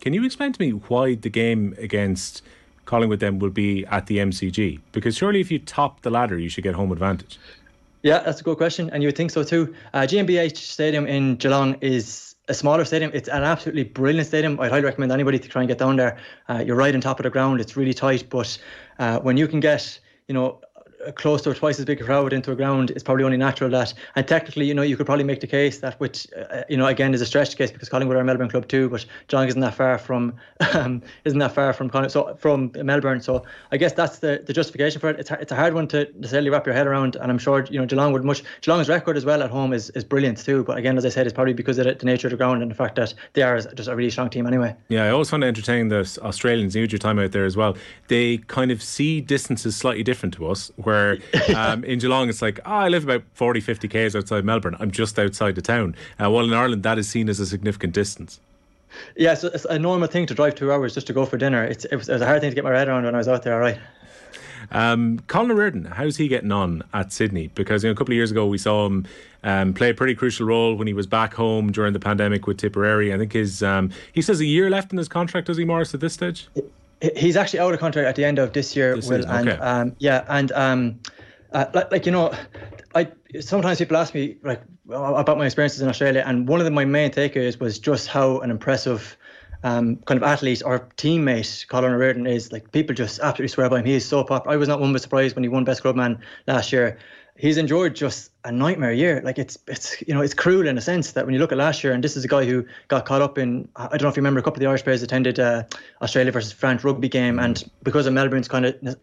Can 0.00 0.14
you 0.14 0.24
explain 0.24 0.52
to 0.52 0.60
me 0.60 0.70
why 0.70 1.14
the 1.14 1.30
game 1.30 1.76
against 1.78 2.42
Collingwood 2.86 3.20
then 3.20 3.38
will 3.38 3.50
be 3.50 3.86
at 3.86 4.06
the 4.06 4.18
MCG? 4.18 4.80
Because 4.90 5.16
surely 5.16 5.40
if 5.40 5.50
you 5.50 5.58
top 5.58 6.00
the 6.00 6.10
ladder, 6.10 6.38
you 6.38 6.48
should 6.48 6.64
get 6.64 6.74
home 6.74 6.90
advantage. 6.90 7.38
Yeah, 8.02 8.18
that's 8.18 8.40
a 8.40 8.44
good 8.44 8.56
question, 8.56 8.90
and 8.90 9.02
you 9.02 9.08
would 9.08 9.16
think 9.16 9.30
so 9.30 9.44
too. 9.44 9.74
Uh, 9.94 10.00
GMHBA 10.00 10.56
Stadium 10.56 11.06
in 11.06 11.36
Geelong 11.36 11.76
is 11.80 12.34
a 12.48 12.54
smaller 12.54 12.84
stadium. 12.84 13.12
It's 13.14 13.28
an 13.28 13.44
absolutely 13.44 13.84
brilliant 13.84 14.26
stadium. 14.26 14.58
I'd 14.58 14.70
highly 14.70 14.84
recommend 14.84 15.12
anybody 15.12 15.38
to 15.38 15.48
try 15.48 15.62
and 15.62 15.68
get 15.68 15.78
down 15.78 15.96
there. 15.96 16.18
Uh, 16.48 16.64
you're 16.66 16.76
right 16.76 16.92
on 16.92 17.00
top 17.00 17.20
of 17.20 17.24
the 17.24 17.30
ground. 17.30 17.60
It's 17.60 17.76
really 17.76 17.94
tight, 17.94 18.28
but 18.28 18.58
uh, 18.98 19.20
when 19.20 19.36
you 19.36 19.46
can 19.46 19.60
get, 19.60 20.00
you 20.26 20.34
know, 20.34 20.60
close 21.16 21.42
to 21.42 21.54
twice 21.54 21.78
as 21.78 21.84
big 21.84 22.00
crowd 22.00 22.32
into 22.32 22.52
a 22.52 22.56
ground, 22.56 22.90
it's 22.90 23.02
probably 23.02 23.24
only 23.24 23.36
natural 23.36 23.70
that. 23.70 23.94
And 24.14 24.26
technically, 24.26 24.66
you 24.66 24.74
know, 24.74 24.82
you 24.82 24.96
could 24.96 25.06
probably 25.06 25.24
make 25.24 25.40
the 25.40 25.46
case 25.46 25.78
that, 25.80 25.98
which, 26.00 26.26
uh, 26.34 26.62
you 26.68 26.76
know, 26.76 26.86
again 26.86 27.14
is 27.14 27.20
a 27.20 27.26
stretched 27.26 27.56
case 27.58 27.70
because 27.70 27.88
Collingwood 27.88 28.16
are 28.16 28.20
a 28.20 28.24
Melbourne 28.24 28.48
club 28.48 28.68
too, 28.68 28.88
but 28.88 29.04
Geelong 29.28 29.48
isn't 29.48 29.60
that 29.60 29.74
far 29.74 29.98
from, 29.98 30.34
um, 30.74 31.02
isn't 31.24 31.38
that 31.38 31.52
far 31.52 31.72
from 31.72 31.90
so 32.08 32.34
from 32.38 32.72
Melbourne. 32.74 33.20
So 33.20 33.44
I 33.70 33.76
guess 33.76 33.92
that's 33.92 34.18
the, 34.18 34.42
the 34.44 34.52
justification 34.52 35.00
for 35.00 35.10
it. 35.10 35.20
It's 35.20 35.30
it's 35.30 35.52
a 35.52 35.56
hard 35.56 35.74
one 35.74 35.88
to 35.88 36.08
necessarily 36.16 36.50
wrap 36.50 36.66
your 36.66 36.74
head 36.74 36.86
around, 36.86 37.16
and 37.16 37.30
I'm 37.30 37.38
sure 37.38 37.64
you 37.70 37.78
know 37.78 37.86
Geelong 37.86 38.12
would 38.12 38.24
much. 38.24 38.42
Geelong's 38.60 38.88
record 38.88 39.16
as 39.16 39.24
well 39.24 39.42
at 39.42 39.50
home 39.50 39.72
is, 39.72 39.90
is 39.90 40.04
brilliant 40.04 40.38
too. 40.38 40.64
But 40.64 40.78
again, 40.78 40.96
as 40.96 41.04
I 41.04 41.08
said, 41.08 41.26
it's 41.26 41.34
probably 41.34 41.54
because 41.54 41.78
of 41.78 41.86
the, 41.86 41.94
the 41.94 42.06
nature 42.06 42.28
of 42.28 42.32
the 42.32 42.36
ground 42.36 42.62
and 42.62 42.70
the 42.70 42.74
fact 42.74 42.96
that 42.96 43.14
they 43.32 43.42
are 43.42 43.60
just 43.60 43.88
a 43.88 43.96
really 43.96 44.10
strong 44.10 44.30
team 44.30 44.46
anyway. 44.46 44.74
Yeah, 44.88 45.04
I 45.04 45.10
always 45.10 45.30
find 45.30 45.42
it 45.42 45.48
entertaining 45.48 45.88
that 45.88 46.18
Australians, 46.18 46.76
you 46.76 46.82
your 46.82 46.98
time 46.98 47.18
out 47.18 47.32
there 47.32 47.44
as 47.44 47.56
well. 47.56 47.76
They 48.08 48.38
kind 48.38 48.70
of 48.70 48.82
see 48.82 49.20
distances 49.20 49.76
slightly 49.76 50.02
different 50.02 50.34
to 50.34 50.48
us, 50.48 50.70
where. 50.76 50.91
Um, 50.92 51.22
um, 51.56 51.84
in 51.84 51.98
Geelong, 51.98 52.28
it's 52.28 52.42
like, 52.42 52.60
oh, 52.64 52.72
I 52.72 52.88
live 52.88 53.04
about 53.04 53.22
40, 53.34 53.60
50 53.60 53.88
k's 53.88 54.16
outside 54.16 54.44
Melbourne. 54.44 54.76
I'm 54.78 54.90
just 54.90 55.18
outside 55.18 55.54
the 55.54 55.62
town. 55.62 55.96
Uh, 56.22 56.30
while 56.30 56.44
in 56.44 56.52
Ireland, 56.52 56.82
that 56.82 56.98
is 56.98 57.08
seen 57.08 57.28
as 57.28 57.40
a 57.40 57.46
significant 57.46 57.94
distance. 57.94 58.40
Yeah, 59.16 59.34
so 59.34 59.48
it's 59.48 59.64
a 59.64 59.78
normal 59.78 60.08
thing 60.08 60.26
to 60.26 60.34
drive 60.34 60.54
two 60.54 60.70
hours 60.70 60.94
just 60.94 61.06
to 61.06 61.12
go 61.12 61.24
for 61.24 61.38
dinner. 61.38 61.64
It's, 61.64 61.84
it, 61.86 61.96
was, 61.96 62.08
it 62.08 62.12
was 62.12 62.22
a 62.22 62.26
hard 62.26 62.40
thing 62.40 62.50
to 62.50 62.54
get 62.54 62.64
my 62.64 62.76
head 62.76 62.88
around 62.88 63.04
when 63.04 63.14
I 63.14 63.18
was 63.18 63.28
out 63.28 63.42
there, 63.42 63.54
all 63.54 63.60
right. 63.60 63.78
Um, 64.70 65.20
Colin 65.26 65.50
O'Riordan, 65.50 65.84
how's 65.84 66.16
he 66.16 66.28
getting 66.28 66.52
on 66.52 66.82
at 66.94 67.12
Sydney? 67.12 67.48
Because 67.48 67.82
you 67.82 67.88
know, 67.88 67.92
a 67.92 67.96
couple 67.96 68.12
of 68.12 68.16
years 68.16 68.30
ago 68.30 68.46
we 68.46 68.58
saw 68.58 68.86
him 68.86 69.06
um, 69.42 69.74
play 69.74 69.90
a 69.90 69.94
pretty 69.94 70.14
crucial 70.14 70.46
role 70.46 70.74
when 70.74 70.86
he 70.86 70.94
was 70.94 71.06
back 71.06 71.34
home 71.34 71.72
during 71.72 71.92
the 71.92 72.00
pandemic 72.00 72.46
with 72.46 72.58
Tipperary. 72.58 73.12
I 73.12 73.18
think 73.18 73.32
his 73.32 73.62
um, 73.62 73.90
he 74.12 74.22
says 74.22 74.40
a 74.40 74.44
year 74.44 74.70
left 74.70 74.92
in 74.92 74.98
his 74.98 75.08
contract. 75.08 75.48
Does 75.48 75.56
he, 75.56 75.64
Maurice, 75.64 75.94
at 75.94 76.00
this 76.00 76.14
stage? 76.14 76.48
He's 77.16 77.36
actually 77.36 77.58
out 77.60 77.74
of 77.74 77.80
contract 77.80 78.06
at 78.06 78.16
the 78.16 78.24
end 78.24 78.38
of 78.38 78.52
this 78.52 78.76
year. 78.76 78.94
This 78.94 79.08
Will, 79.08 79.26
okay. 79.26 79.50
and 79.50 79.60
um, 79.60 79.96
yeah, 79.98 80.24
and 80.28 80.52
um, 80.52 81.00
uh, 81.52 81.66
like, 81.74 81.90
like 81.90 82.06
you 82.06 82.12
know, 82.12 82.32
I 82.94 83.08
sometimes 83.40 83.78
people 83.78 83.96
ask 83.96 84.14
me 84.14 84.36
like 84.42 84.62
about 84.88 85.38
my 85.38 85.46
experiences 85.46 85.82
in 85.82 85.88
Australia, 85.88 86.22
and 86.24 86.46
one 86.48 86.60
of 86.60 86.64
the, 86.64 86.70
my 86.70 86.84
main 86.84 87.10
takeaways 87.10 87.58
was 87.58 87.78
just 87.78 88.06
how 88.08 88.38
an 88.40 88.50
impressive 88.50 89.16
um, 89.64 89.96
kind 90.06 90.16
of 90.16 90.22
athlete 90.22 90.62
or 90.64 90.88
teammate 90.96 91.66
Colin 91.68 91.92
O'Riordan 91.92 92.26
is. 92.26 92.52
Like 92.52 92.70
people 92.72 92.94
just 92.94 93.18
absolutely 93.20 93.48
swear 93.48 93.68
by 93.68 93.80
him. 93.80 93.86
He 93.86 93.94
is 93.94 94.06
so 94.06 94.22
popular. 94.22 94.54
I 94.54 94.56
was 94.56 94.68
not 94.68 94.80
one 94.80 94.92
bit 94.92 95.02
surprised 95.02 95.34
when 95.34 95.42
he 95.42 95.48
won 95.48 95.64
Best 95.64 95.82
Clubman 95.82 96.20
last 96.46 96.72
year. 96.72 96.98
He's 97.42 97.56
enjoyed 97.56 97.96
just 97.96 98.30
a 98.44 98.52
nightmare 98.52 98.92
year. 98.92 99.20
Like 99.24 99.36
it's 99.36 99.58
it's 99.66 100.00
you 100.06 100.14
know 100.14 100.20
it's 100.20 100.32
cruel 100.32 100.68
in 100.68 100.78
a 100.78 100.80
sense 100.80 101.10
that 101.10 101.24
when 101.26 101.34
you 101.34 101.40
look 101.40 101.50
at 101.50 101.58
last 101.58 101.82
year, 101.82 101.92
and 101.92 102.04
this 102.04 102.16
is 102.16 102.24
a 102.24 102.28
guy 102.28 102.44
who 102.44 102.64
got 102.86 103.04
caught 103.04 103.20
up 103.20 103.36
in 103.36 103.68
I 103.74 103.88
don't 103.88 104.02
know 104.02 104.08
if 104.10 104.16
you 104.16 104.20
remember 104.20 104.38
a 104.38 104.44
couple 104.44 104.58
of 104.58 104.60
the 104.60 104.68
Irish 104.68 104.84
players 104.84 105.02
attended 105.02 105.40
uh, 105.40 105.64
Australia 106.00 106.30
versus 106.30 106.52
France 106.52 106.84
rugby 106.84 107.08
game, 107.08 107.40
and 107.40 107.68
because 107.82 108.06
of 108.06 108.12
Melbourne's 108.12 108.46
kind 108.46 108.66
of 108.66 108.96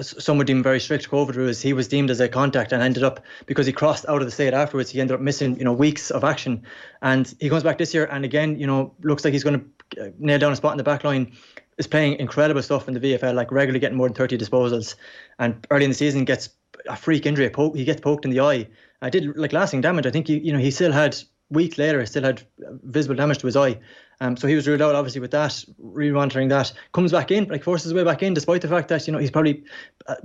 some 0.00 0.38
would 0.38 0.46
deem 0.46 0.62
very 0.62 0.80
strict 0.80 1.10
COVID 1.10 1.34
rules, 1.34 1.60
he 1.60 1.74
was 1.74 1.86
deemed 1.86 2.10
as 2.10 2.18
a 2.20 2.30
contact 2.30 2.72
and 2.72 2.82
ended 2.82 3.02
up 3.02 3.20
because 3.44 3.66
he 3.66 3.74
crossed 3.74 4.06
out 4.08 4.22
of 4.22 4.26
the 4.26 4.30
state 4.30 4.54
afterwards. 4.54 4.88
He 4.88 4.98
ended 4.98 5.16
up 5.16 5.20
missing, 5.20 5.58
you 5.58 5.64
know, 5.64 5.74
weeks 5.74 6.10
of 6.10 6.24
action, 6.24 6.62
and 7.02 7.30
he 7.40 7.50
comes 7.50 7.62
back 7.62 7.76
this 7.76 7.92
year 7.92 8.06
and 8.06 8.24
again, 8.24 8.58
you 8.58 8.66
know, 8.66 8.94
looks 9.02 9.22
like 9.22 9.34
he's 9.34 9.44
going 9.44 9.70
to 9.94 10.06
uh, 10.06 10.10
nail 10.18 10.38
down 10.38 10.52
a 10.52 10.56
spot 10.56 10.72
in 10.72 10.78
the 10.78 10.84
back 10.84 11.04
line. 11.04 11.32
Is 11.80 11.86
playing 11.86 12.18
incredible 12.20 12.62
stuff 12.62 12.88
in 12.88 12.94
the 12.94 13.00
VFL, 13.00 13.34
like 13.34 13.50
regularly 13.50 13.80
getting 13.80 13.96
more 13.96 14.06
than 14.06 14.14
30 14.14 14.36
disposals, 14.36 14.96
and 15.38 15.66
early 15.70 15.84
in 15.84 15.90
the 15.90 15.96
season 15.96 16.26
gets 16.26 16.50
a 16.86 16.94
freak 16.94 17.24
injury. 17.24 17.46
A 17.46 17.50
poke, 17.50 17.74
he 17.74 17.84
gets 17.84 18.02
poked 18.02 18.26
in 18.26 18.30
the 18.30 18.40
eye. 18.40 18.68
I 19.00 19.08
did 19.08 19.34
like 19.36 19.54
lasting 19.54 19.80
damage. 19.80 20.06
I 20.06 20.10
think 20.10 20.26
he, 20.26 20.38
you 20.38 20.52
know, 20.52 20.58
he 20.58 20.70
still 20.70 20.92
had 20.92 21.16
week 21.50 21.78
later, 21.78 22.00
he 22.00 22.06
still 22.06 22.22
had 22.22 22.42
visible 22.84 23.16
damage 23.16 23.38
to 23.38 23.46
his 23.46 23.56
eye. 23.56 23.78
Um, 24.20 24.36
so 24.36 24.46
he 24.46 24.54
was 24.54 24.68
ruled 24.68 24.82
out, 24.82 24.94
obviously, 24.94 25.22
with 25.22 25.30
that, 25.30 25.64
re-monitoring 25.78 26.48
that. 26.48 26.70
Comes 26.92 27.12
back 27.12 27.30
in, 27.30 27.48
like 27.48 27.64
forces 27.64 27.84
his 27.84 27.94
way 27.94 28.04
back 28.04 28.22
in, 28.22 28.34
despite 28.34 28.60
the 28.60 28.68
fact 28.68 28.88
that 28.88 29.06
you 29.06 29.12
know 29.14 29.18
he's 29.18 29.30
probably 29.30 29.64
uh, 30.06 30.16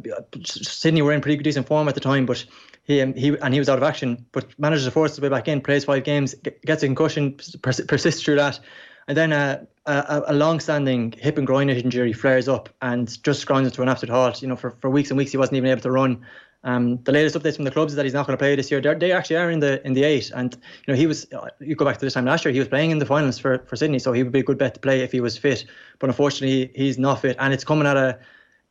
Sydney 0.43 1.01
were 1.01 1.13
in 1.13 1.21
pretty 1.21 1.41
decent 1.41 1.67
form 1.67 1.87
at 1.87 1.95
the 1.95 2.01
time, 2.01 2.25
but 2.25 2.43
he 2.83 3.01
um, 3.01 3.13
he 3.13 3.37
and 3.37 3.53
he 3.53 3.59
was 3.59 3.69
out 3.69 3.77
of 3.77 3.83
action, 3.83 4.25
but 4.33 4.47
manages 4.59 4.83
to 4.83 4.91
force 4.91 5.11
his 5.11 5.21
way 5.21 5.29
back 5.29 5.47
in, 5.47 5.61
plays 5.61 5.85
five 5.85 6.03
games, 6.03 6.35
gets 6.65 6.83
a 6.83 6.87
concussion, 6.87 7.37
pers- 7.61 7.85
persists 7.87 8.21
through 8.21 8.35
that, 8.35 8.59
and 9.07 9.17
then 9.17 9.33
uh, 9.33 9.63
a, 9.85 10.23
a 10.27 10.33
long-standing 10.33 11.13
hip 11.17 11.37
and 11.37 11.45
groin 11.45 11.69
injury 11.69 12.13
flares 12.13 12.47
up 12.47 12.69
and 12.81 13.21
just 13.23 13.45
grinds 13.45 13.67
into 13.67 13.81
an 13.81 13.89
absolute 13.89 14.11
halt. 14.11 14.41
You 14.41 14.47
know, 14.47 14.55
for, 14.55 14.71
for 14.81 14.89
weeks 14.89 15.09
and 15.11 15.17
weeks 15.17 15.31
he 15.31 15.37
wasn't 15.37 15.57
even 15.57 15.69
able 15.69 15.81
to 15.81 15.91
run. 15.91 16.25
Um, 16.63 16.97
the 17.03 17.11
latest 17.11 17.35
updates 17.35 17.57
from 17.57 17.65
the 17.65 17.71
clubs 17.71 17.93
is 17.93 17.95
that 17.95 18.05
he's 18.05 18.15
not 18.15 18.25
going 18.25 18.35
to 18.35 18.41
play 18.41 18.55
this 18.55 18.71
year. 18.71 18.81
They're, 18.81 18.97
they 18.97 19.11
actually 19.11 19.35
are 19.35 19.51
in 19.51 19.59
the 19.59 19.85
in 19.85 19.93
the 19.93 20.03
eight, 20.03 20.31
and 20.33 20.51
you 20.55 20.93
know 20.93 20.97
he 20.97 21.05
was. 21.05 21.27
You 21.59 21.75
go 21.75 21.85
back 21.85 21.99
to 21.99 22.05
this 22.05 22.15
time 22.15 22.25
last 22.25 22.43
year, 22.43 22.51
he 22.51 22.57
was 22.57 22.67
playing 22.67 22.89
in 22.89 22.97
the 22.97 23.05
finals 23.05 23.37
for, 23.37 23.59
for 23.67 23.75
Sydney, 23.75 23.99
so 23.99 24.13
he 24.13 24.23
would 24.23 24.31
be 24.31 24.39
a 24.39 24.43
good 24.43 24.57
bet 24.57 24.73
to 24.73 24.79
play 24.79 25.01
if 25.01 25.11
he 25.11 25.21
was 25.21 25.37
fit. 25.37 25.65
But 25.99 26.09
unfortunately, 26.09 26.71
he's 26.73 26.97
not 26.97 27.21
fit, 27.21 27.35
and 27.39 27.53
it's 27.53 27.63
coming 27.63 27.85
at 27.85 27.97
a 27.97 28.17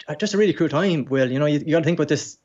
Uh, 0.07 0.15
just 0.15 0.35
a 0.35 0.39
really 0.39 0.53
cruel 0.53 0.69
time. 0.69 1.07
Will 1.07 1.31
you 1.31 1.39
know 1.39 1.47
you, 1.47 1.61
you 1.61 1.73
got 1.73 1.79
to 1.79 1.85
think 1.85 1.99
about 1.99 2.09
this 2.09 2.37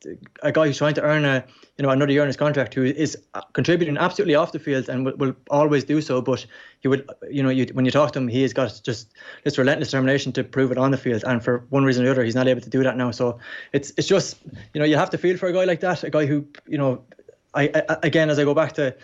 a 0.42 0.50
guy 0.50 0.66
who's 0.66 0.78
trying 0.78 0.94
to 0.94 1.02
earn 1.02 1.26
a 1.26 1.44
you 1.76 1.82
know 1.82 1.90
another 1.90 2.10
year 2.10 2.22
in 2.22 2.26
his 2.26 2.36
contract 2.36 2.72
who 2.72 2.84
is 2.84 3.18
uh, 3.34 3.42
contributing 3.52 3.98
absolutely 3.98 4.34
off 4.34 4.52
the 4.52 4.58
field 4.58 4.88
and 4.88 5.04
will, 5.04 5.16
will 5.16 5.36
always 5.50 5.84
do 5.84 6.00
so. 6.00 6.22
But 6.22 6.46
he 6.80 6.88
would 6.88 7.08
you 7.30 7.42
know 7.42 7.50
you, 7.50 7.66
when 7.74 7.84
you 7.84 7.90
talk 7.90 8.12
to 8.12 8.18
him, 8.18 8.28
he 8.28 8.40
has 8.42 8.54
got 8.54 8.80
just 8.82 9.12
this 9.44 9.58
relentless 9.58 9.88
determination 9.88 10.32
to 10.32 10.44
prove 10.44 10.72
it 10.72 10.78
on 10.78 10.90
the 10.90 10.96
field. 10.96 11.22
And 11.26 11.44
for 11.44 11.66
one 11.68 11.84
reason 11.84 12.02
or 12.02 12.06
the 12.06 12.12
other, 12.12 12.24
he's 12.24 12.34
not 12.34 12.48
able 12.48 12.62
to 12.62 12.70
do 12.70 12.82
that 12.82 12.96
now. 12.96 13.10
So 13.10 13.38
it's 13.72 13.92
it's 13.98 14.08
just 14.08 14.38
you 14.72 14.78
know 14.78 14.86
you 14.86 14.96
have 14.96 15.10
to 15.10 15.18
feel 15.18 15.36
for 15.36 15.48
a 15.48 15.52
guy 15.52 15.64
like 15.64 15.80
that, 15.80 16.02
a 16.02 16.10
guy 16.10 16.24
who 16.24 16.46
you 16.66 16.78
know 16.78 17.02
I, 17.52 17.70
I 17.74 17.96
again 18.02 18.30
as 18.30 18.38
I 18.38 18.44
go 18.44 18.54
back 18.54 18.72
to 18.74 18.94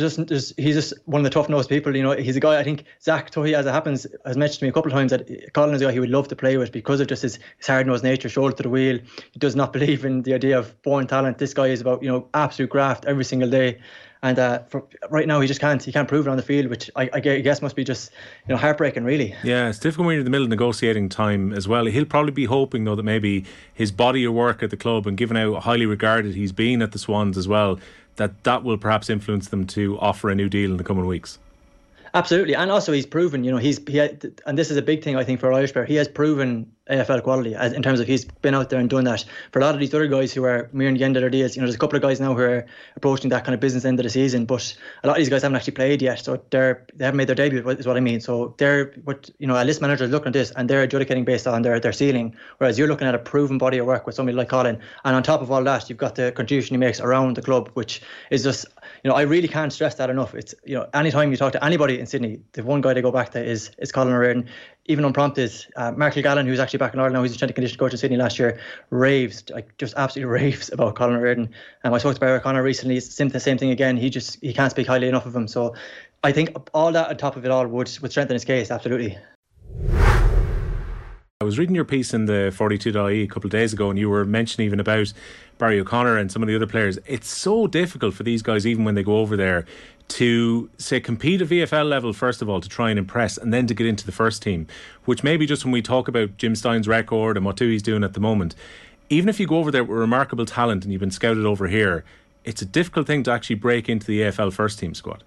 just, 0.00 0.54
he's 0.56 0.74
just 0.74 0.94
one 1.04 1.20
of 1.20 1.24
the 1.24 1.30
tough 1.30 1.48
nosed 1.48 1.68
people. 1.68 1.94
You 1.96 2.02
know, 2.02 2.12
he's 2.12 2.36
a 2.36 2.40
guy. 2.40 2.58
I 2.58 2.64
think 2.64 2.84
Zach 3.02 3.30
Tuohy, 3.30 3.54
as 3.54 3.66
it 3.66 3.72
happens, 3.72 4.06
has 4.24 4.36
mentioned 4.36 4.60
to 4.60 4.64
me 4.64 4.68
a 4.68 4.72
couple 4.72 4.90
of 4.90 4.96
times 4.96 5.10
that 5.10 5.52
Colin 5.52 5.74
is 5.74 5.82
a 5.82 5.86
guy 5.86 5.92
he 5.92 6.00
would 6.00 6.10
love 6.10 6.28
to 6.28 6.36
play 6.36 6.56
with 6.56 6.72
because 6.72 7.00
of 7.00 7.06
just 7.06 7.22
his, 7.22 7.38
his 7.58 7.66
hard 7.66 7.86
nosed 7.86 8.04
nature, 8.04 8.28
shoulder 8.28 8.54
to 8.56 8.62
the 8.62 8.70
wheel. 8.70 8.98
He 9.32 9.38
does 9.38 9.56
not 9.56 9.72
believe 9.74 10.04
in 10.04 10.22
the 10.22 10.34
idea 10.34 10.58
of 10.58 10.80
born 10.82 11.06
talent. 11.06 11.38
This 11.38 11.54
guy 11.54 11.68
is 11.68 11.80
about 11.80 12.02
you 12.02 12.08
know 12.08 12.28
absolute 12.34 12.70
graft 12.70 13.04
every 13.04 13.24
single 13.24 13.50
day. 13.50 13.78
And 14.22 14.38
uh, 14.38 14.60
for, 14.68 14.84
right 15.10 15.28
now, 15.28 15.40
he 15.40 15.46
just 15.46 15.60
can't. 15.60 15.82
He 15.82 15.92
can't 15.92 16.08
prove 16.08 16.26
it 16.26 16.30
on 16.30 16.36
the 16.36 16.42
field, 16.42 16.68
which 16.68 16.90
I, 16.96 17.08
I, 17.12 17.20
guess 17.20 17.60
must 17.60 17.76
be 17.76 17.84
just 17.84 18.10
you 18.48 18.54
know 18.54 18.56
heartbreaking, 18.56 19.04
really. 19.04 19.34
Yeah, 19.44 19.68
it's 19.68 19.78
difficult 19.78 20.06
when 20.06 20.14
you're 20.14 20.20
in 20.20 20.24
the 20.24 20.30
middle 20.30 20.46
of 20.46 20.50
negotiating 20.50 21.10
time 21.10 21.52
as 21.52 21.68
well. 21.68 21.84
He'll 21.84 22.06
probably 22.06 22.32
be 22.32 22.46
hoping 22.46 22.84
though 22.84 22.96
that 22.96 23.02
maybe 23.02 23.44
his 23.72 23.92
body 23.92 24.24
of 24.24 24.32
work 24.32 24.62
at 24.62 24.70
the 24.70 24.76
club 24.76 25.06
and 25.06 25.16
given 25.16 25.36
how 25.36 25.60
highly 25.60 25.86
regarded 25.86 26.34
he's 26.34 26.52
been 26.52 26.82
at 26.82 26.92
the 26.92 26.98
Swans 26.98 27.36
as 27.36 27.46
well, 27.46 27.78
that 28.16 28.44
that 28.44 28.64
will 28.64 28.78
perhaps 28.78 29.08
influence 29.10 29.48
them 29.48 29.66
to 29.68 29.98
offer 29.98 30.30
a 30.30 30.34
new 30.34 30.48
deal 30.48 30.70
in 30.70 30.76
the 30.76 30.84
coming 30.84 31.06
weeks. 31.06 31.38
Absolutely, 32.14 32.54
and 32.54 32.70
also 32.70 32.92
he's 32.92 33.06
proven, 33.06 33.44
you 33.44 33.50
know, 33.50 33.58
he's 33.58 33.78
he 33.86 33.98
and 33.98 34.58
this 34.58 34.70
is 34.70 34.76
a 34.76 34.82
big 34.82 35.02
thing 35.02 35.16
I 35.16 35.24
think 35.24 35.40
for 35.40 35.52
Irish 35.52 35.72
player. 35.72 35.84
He 35.84 35.96
has 35.96 36.08
proven 36.08 36.72
AFL 36.90 37.22
quality 37.22 37.54
as, 37.54 37.72
in 37.72 37.82
terms 37.82 38.00
of 38.00 38.06
he's 38.06 38.24
been 38.24 38.54
out 38.54 38.70
there 38.70 38.78
and 38.78 38.88
done 38.88 39.04
that. 39.04 39.24
For 39.52 39.58
a 39.58 39.62
lot 39.62 39.74
of 39.74 39.80
these 39.80 39.92
other 39.92 40.06
guys 40.06 40.32
who 40.32 40.44
are 40.44 40.70
nearing 40.72 40.96
the 40.96 41.04
end 41.04 41.16
of 41.16 41.22
their 41.22 41.30
deals, 41.30 41.56
you 41.56 41.62
know, 41.62 41.66
there's 41.66 41.74
a 41.74 41.78
couple 41.78 41.96
of 41.96 42.02
guys 42.02 42.20
now 42.20 42.34
who 42.34 42.42
are 42.42 42.66
approaching 42.94 43.30
that 43.30 43.44
kind 43.44 43.54
of 43.54 43.60
business 43.60 43.84
end 43.84 43.98
of 43.98 44.04
the 44.04 44.10
season, 44.10 44.44
but 44.44 44.76
a 45.02 45.06
lot 45.06 45.16
of 45.16 45.18
these 45.18 45.28
guys 45.28 45.42
haven't 45.42 45.56
actually 45.56 45.74
played 45.74 46.02
yet, 46.02 46.20
so 46.20 46.42
they're 46.50 46.86
they 46.94 47.04
haven't 47.04 47.18
made 47.18 47.28
their 47.28 47.34
debut. 47.34 47.68
Is 47.68 47.86
what 47.86 47.96
I 47.96 48.00
mean. 48.00 48.20
So 48.20 48.54
they're 48.58 48.92
what 49.04 49.30
you 49.38 49.46
know, 49.46 49.60
a 49.60 49.64
list 49.64 49.80
manager 49.80 50.04
is 50.04 50.10
looking 50.10 50.28
at 50.28 50.32
this 50.32 50.50
and 50.52 50.70
they're 50.70 50.82
adjudicating 50.82 51.24
based 51.24 51.46
on 51.46 51.62
their 51.62 51.80
their 51.80 51.92
ceiling, 51.92 52.36
whereas 52.58 52.78
you're 52.78 52.88
looking 52.88 53.08
at 53.08 53.14
a 53.14 53.18
proven 53.18 53.58
body 53.58 53.78
of 53.78 53.86
work 53.86 54.06
with 54.06 54.14
somebody 54.14 54.36
like 54.36 54.48
Colin, 54.48 54.78
and 55.04 55.16
on 55.16 55.22
top 55.22 55.42
of 55.42 55.50
all 55.50 55.64
that, 55.64 55.88
you've 55.88 55.98
got 55.98 56.14
the 56.14 56.32
contribution 56.32 56.74
he 56.74 56.78
makes 56.78 57.00
around 57.00 57.36
the 57.36 57.42
club, 57.42 57.70
which 57.74 58.02
is 58.30 58.42
just 58.42 58.66
you 59.02 59.10
know, 59.10 59.16
I 59.16 59.22
really 59.22 59.48
can't 59.48 59.72
stress 59.72 59.94
that 59.96 60.10
enough. 60.10 60.34
It's 60.34 60.54
you 60.64 60.76
know, 60.76 60.88
anytime 60.94 61.30
you 61.30 61.36
talk 61.36 61.52
to 61.52 61.64
anybody 61.64 61.98
in 61.98 62.06
Sydney, 62.06 62.40
the 62.52 62.62
one 62.62 62.80
guy 62.80 62.94
they 62.94 63.02
go 63.02 63.12
back 63.12 63.30
to 63.32 63.44
is 63.44 63.70
is 63.78 63.92
Colin 63.92 64.12
O'Riordan. 64.12 64.48
Even 64.88 65.04
unprompted, 65.04 65.52
uh, 65.76 65.92
Mark 65.92 66.14
Gallen, 66.14 66.46
who's 66.46 66.60
actually 66.60 66.78
back 66.78 66.94
in 66.94 67.00
Ireland 67.00 67.14
now, 67.14 67.22
he's 67.22 67.32
a 67.32 67.34
strength 67.34 67.50
and 67.50 67.54
conditioning 67.56 67.78
coach 67.78 67.92
in 67.92 67.98
Sydney 67.98 68.16
last 68.16 68.38
year, 68.38 68.60
raves 68.90 69.42
like 69.50 69.76
just 69.78 69.94
absolutely 69.96 70.30
raves 70.42 70.70
about 70.72 70.94
Colin 70.94 71.16
O'Riordan. 71.16 71.44
And 71.82 71.92
um, 71.92 71.94
I 71.94 71.98
spoke 71.98 72.14
to 72.14 72.20
Barry 72.20 72.38
O'Connor 72.38 72.62
recently, 72.62 73.00
same 73.00 73.28
the 73.28 73.40
same 73.40 73.58
thing 73.58 73.70
again. 73.70 73.96
He 73.96 74.10
just 74.10 74.40
he 74.40 74.52
can't 74.52 74.70
speak 74.70 74.86
highly 74.86 75.08
enough 75.08 75.26
of 75.26 75.34
him. 75.34 75.48
So 75.48 75.74
I 76.22 76.32
think 76.32 76.56
all 76.72 76.92
that 76.92 77.08
on 77.08 77.16
top 77.16 77.36
of 77.36 77.44
it 77.44 77.50
all 77.50 77.66
would 77.66 77.98
would 78.00 78.10
strengthen 78.10 78.34
his 78.34 78.44
case 78.44 78.70
absolutely. 78.70 79.18
I 81.42 81.44
was 81.44 81.58
reading 81.58 81.74
your 81.74 81.84
piece 81.84 82.14
in 82.14 82.24
the 82.24 82.50
42.ie 82.56 83.22
a 83.22 83.26
couple 83.26 83.48
of 83.48 83.52
days 83.52 83.74
ago, 83.74 83.90
and 83.90 83.98
you 83.98 84.08
were 84.08 84.24
mentioning 84.24 84.64
even 84.64 84.80
about 84.80 85.12
Barry 85.58 85.78
O'Connor 85.78 86.16
and 86.16 86.32
some 86.32 86.42
of 86.42 86.48
the 86.48 86.56
other 86.56 86.66
players. 86.66 86.98
It's 87.04 87.28
so 87.28 87.66
difficult 87.66 88.14
for 88.14 88.22
these 88.22 88.40
guys, 88.40 88.66
even 88.66 88.86
when 88.86 88.94
they 88.94 89.02
go 89.02 89.18
over 89.18 89.36
there, 89.36 89.66
to 90.08 90.70
say 90.78 90.98
compete 90.98 91.42
at 91.42 91.48
VFL 91.48 91.86
level 91.86 92.14
first 92.14 92.40
of 92.40 92.48
all 92.48 92.62
to 92.62 92.70
try 92.70 92.88
and 92.88 92.98
impress, 92.98 93.36
and 93.36 93.52
then 93.52 93.66
to 93.66 93.74
get 93.74 93.86
into 93.86 94.06
the 94.06 94.12
first 94.12 94.42
team. 94.42 94.66
Which 95.04 95.22
maybe 95.22 95.44
just 95.44 95.62
when 95.62 95.72
we 95.72 95.82
talk 95.82 96.08
about 96.08 96.38
Jim 96.38 96.54
Stynes' 96.54 96.88
record 96.88 97.36
and 97.36 97.44
what 97.44 97.58
he's 97.58 97.82
doing 97.82 98.02
at 98.02 98.14
the 98.14 98.20
moment, 98.20 98.54
even 99.10 99.28
if 99.28 99.38
you 99.38 99.46
go 99.46 99.58
over 99.58 99.70
there 99.70 99.84
with 99.84 99.98
remarkable 99.98 100.46
talent 100.46 100.84
and 100.84 100.92
you've 100.92 101.00
been 101.00 101.10
scouted 101.10 101.44
over 101.44 101.68
here, 101.68 102.02
it's 102.46 102.62
a 102.62 102.66
difficult 102.66 103.06
thing 103.06 103.22
to 103.24 103.30
actually 103.30 103.56
break 103.56 103.90
into 103.90 104.06
the 104.06 104.22
AFL 104.22 104.54
first 104.54 104.78
team 104.78 104.94
squad. 104.94 105.22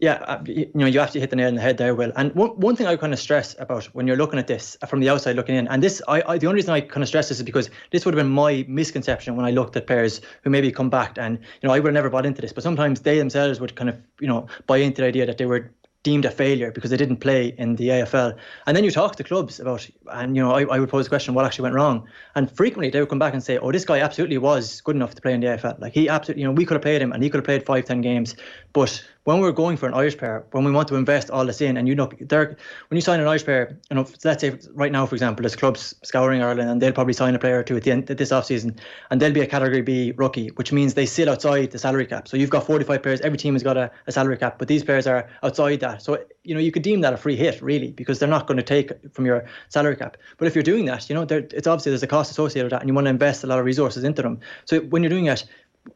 Yeah, 0.00 0.14
uh, 0.14 0.42
you 0.46 0.70
know, 0.72 0.86
you 0.86 0.98
have 0.98 1.10
to 1.10 1.20
hit 1.20 1.28
the 1.28 1.36
nail 1.36 1.48
on 1.48 1.56
the 1.56 1.60
head 1.60 1.76
there, 1.76 1.94
Will. 1.94 2.10
And 2.16 2.34
one, 2.34 2.50
one 2.50 2.74
thing 2.74 2.86
I 2.86 2.96
kind 2.96 3.12
of 3.12 3.18
stress 3.18 3.54
about 3.58 3.84
when 3.86 4.06
you're 4.06 4.16
looking 4.16 4.38
at 4.38 4.46
this 4.46 4.74
from 4.88 5.00
the 5.00 5.10
outside 5.10 5.36
looking 5.36 5.54
in, 5.54 5.68
and 5.68 5.82
this, 5.82 6.00
I, 6.08 6.22
I 6.26 6.38
the 6.38 6.46
only 6.46 6.56
reason 6.56 6.72
I 6.72 6.80
kind 6.80 7.02
of 7.02 7.08
stress 7.08 7.28
this 7.28 7.36
is 7.36 7.42
because 7.44 7.68
this 7.90 8.06
would 8.06 8.14
have 8.14 8.24
been 8.24 8.32
my 8.32 8.64
misconception 8.66 9.36
when 9.36 9.44
I 9.44 9.50
looked 9.50 9.76
at 9.76 9.86
players 9.86 10.22
who 10.42 10.48
maybe 10.48 10.72
come 10.72 10.88
back, 10.88 11.18
and 11.18 11.38
you 11.38 11.68
know, 11.68 11.74
I 11.74 11.80
would 11.80 11.88
have 11.88 11.94
never 11.94 12.08
bought 12.08 12.24
into 12.24 12.40
this, 12.40 12.52
but 12.52 12.62
sometimes 12.64 13.00
they 13.00 13.18
themselves 13.18 13.60
would 13.60 13.76
kind 13.76 13.90
of, 13.90 13.96
you 14.20 14.26
know, 14.26 14.46
buy 14.66 14.78
into 14.78 15.02
the 15.02 15.08
idea 15.08 15.26
that 15.26 15.36
they 15.36 15.44
were 15.44 15.70
deemed 16.02 16.24
a 16.24 16.30
failure 16.30 16.70
because 16.70 16.90
they 16.90 16.96
didn't 16.96 17.18
play 17.18 17.54
in 17.58 17.76
the 17.76 17.88
AFL. 17.88 18.36
And 18.66 18.76
then 18.76 18.84
you 18.84 18.90
talk 18.90 19.16
to 19.16 19.24
clubs 19.24 19.60
about, 19.60 19.86
and 20.12 20.34
you 20.34 20.42
know, 20.42 20.52
I, 20.52 20.62
I 20.64 20.78
would 20.78 20.88
pose 20.88 21.04
the 21.04 21.10
question, 21.10 21.34
what 21.34 21.44
actually 21.44 21.64
went 21.64 21.74
wrong? 21.74 22.08
And 22.34 22.50
frequently 22.50 22.88
they 22.90 23.00
would 23.00 23.10
come 23.10 23.18
back 23.18 23.34
and 23.34 23.42
say, 23.42 23.58
oh, 23.58 23.70
this 23.70 23.84
guy 23.84 24.00
absolutely 24.00 24.38
was 24.38 24.80
good 24.80 24.96
enough 24.96 25.14
to 25.14 25.22
play 25.22 25.34
in 25.34 25.40
the 25.40 25.48
AFL. 25.48 25.78
Like 25.78 25.92
he 25.92 26.08
absolutely, 26.08 26.42
you 26.42 26.48
know, 26.48 26.54
we 26.54 26.64
could 26.64 26.74
have 26.74 26.82
played 26.82 27.02
him 27.02 27.12
and 27.12 27.22
he 27.22 27.28
could 27.28 27.38
have 27.38 27.44
played 27.44 27.66
five, 27.66 27.84
ten 27.84 28.00
games, 28.00 28.34
but 28.72 29.04
when 29.24 29.40
we're 29.40 29.52
going 29.52 29.76
for 29.76 29.86
an 29.86 29.94
Irish 29.94 30.16
player, 30.16 30.46
when 30.52 30.64
we 30.64 30.72
want 30.72 30.88
to 30.88 30.96
invest 30.96 31.30
all 31.30 31.44
this 31.44 31.60
in, 31.60 31.76
and 31.76 31.86
you 31.86 31.94
know, 31.94 32.06
when 32.06 32.56
you 32.90 33.00
sign 33.00 33.20
an 33.20 33.26
Irish 33.26 33.44
player, 33.44 33.78
you 33.90 33.96
know, 33.96 34.06
let's 34.24 34.40
say 34.40 34.58
right 34.72 34.90
now, 34.90 35.04
for 35.04 35.14
example, 35.14 35.42
there's 35.42 35.56
clubs 35.56 35.94
scouring 36.02 36.42
Ireland, 36.42 36.70
and 36.70 36.80
they'll 36.80 36.92
probably 36.92 37.12
sign 37.12 37.34
a 37.34 37.38
player 37.38 37.58
or 37.58 37.62
two 37.62 37.76
at 37.76 37.82
the 37.82 37.90
end 37.90 38.08
of 38.10 38.16
this 38.16 38.32
off 38.32 38.46
season, 38.46 38.76
and 39.10 39.20
they'll 39.20 39.32
be 39.32 39.40
a 39.40 39.46
Category 39.46 39.82
B 39.82 40.12
rookie, 40.16 40.48
which 40.56 40.72
means 40.72 40.94
they 40.94 41.06
sit 41.06 41.28
outside 41.28 41.70
the 41.70 41.78
salary 41.78 42.06
cap. 42.06 42.28
So 42.28 42.36
you've 42.36 42.50
got 42.50 42.64
45 42.64 43.02
players, 43.02 43.20
every 43.20 43.38
team 43.38 43.54
has 43.54 43.62
got 43.62 43.76
a, 43.76 43.90
a 44.06 44.12
salary 44.12 44.38
cap, 44.38 44.58
but 44.58 44.68
these 44.68 44.82
players 44.82 45.06
are 45.06 45.28
outside 45.42 45.80
that. 45.80 46.02
So 46.02 46.18
you 46.42 46.54
know, 46.54 46.60
you 46.60 46.72
could 46.72 46.82
deem 46.82 47.02
that 47.02 47.12
a 47.12 47.16
free 47.16 47.36
hit, 47.36 47.60
really, 47.60 47.92
because 47.92 48.18
they're 48.18 48.28
not 48.28 48.46
going 48.46 48.56
to 48.56 48.62
take 48.62 48.90
from 49.12 49.26
your 49.26 49.44
salary 49.68 49.96
cap. 49.96 50.16
But 50.38 50.48
if 50.48 50.54
you're 50.54 50.62
doing 50.62 50.86
that, 50.86 51.08
you 51.08 51.14
know, 51.14 51.26
it's 51.28 51.66
obviously 51.66 51.90
there's 51.90 52.02
a 52.02 52.06
cost 52.06 52.30
associated 52.30 52.64
with 52.64 52.70
that, 52.70 52.80
and 52.80 52.88
you 52.88 52.94
want 52.94 53.04
to 53.06 53.10
invest 53.10 53.44
a 53.44 53.46
lot 53.46 53.58
of 53.58 53.64
resources 53.64 54.04
into 54.04 54.22
them. 54.22 54.40
So 54.64 54.80
when 54.80 55.02
you're 55.02 55.10
doing 55.10 55.26
that, 55.26 55.44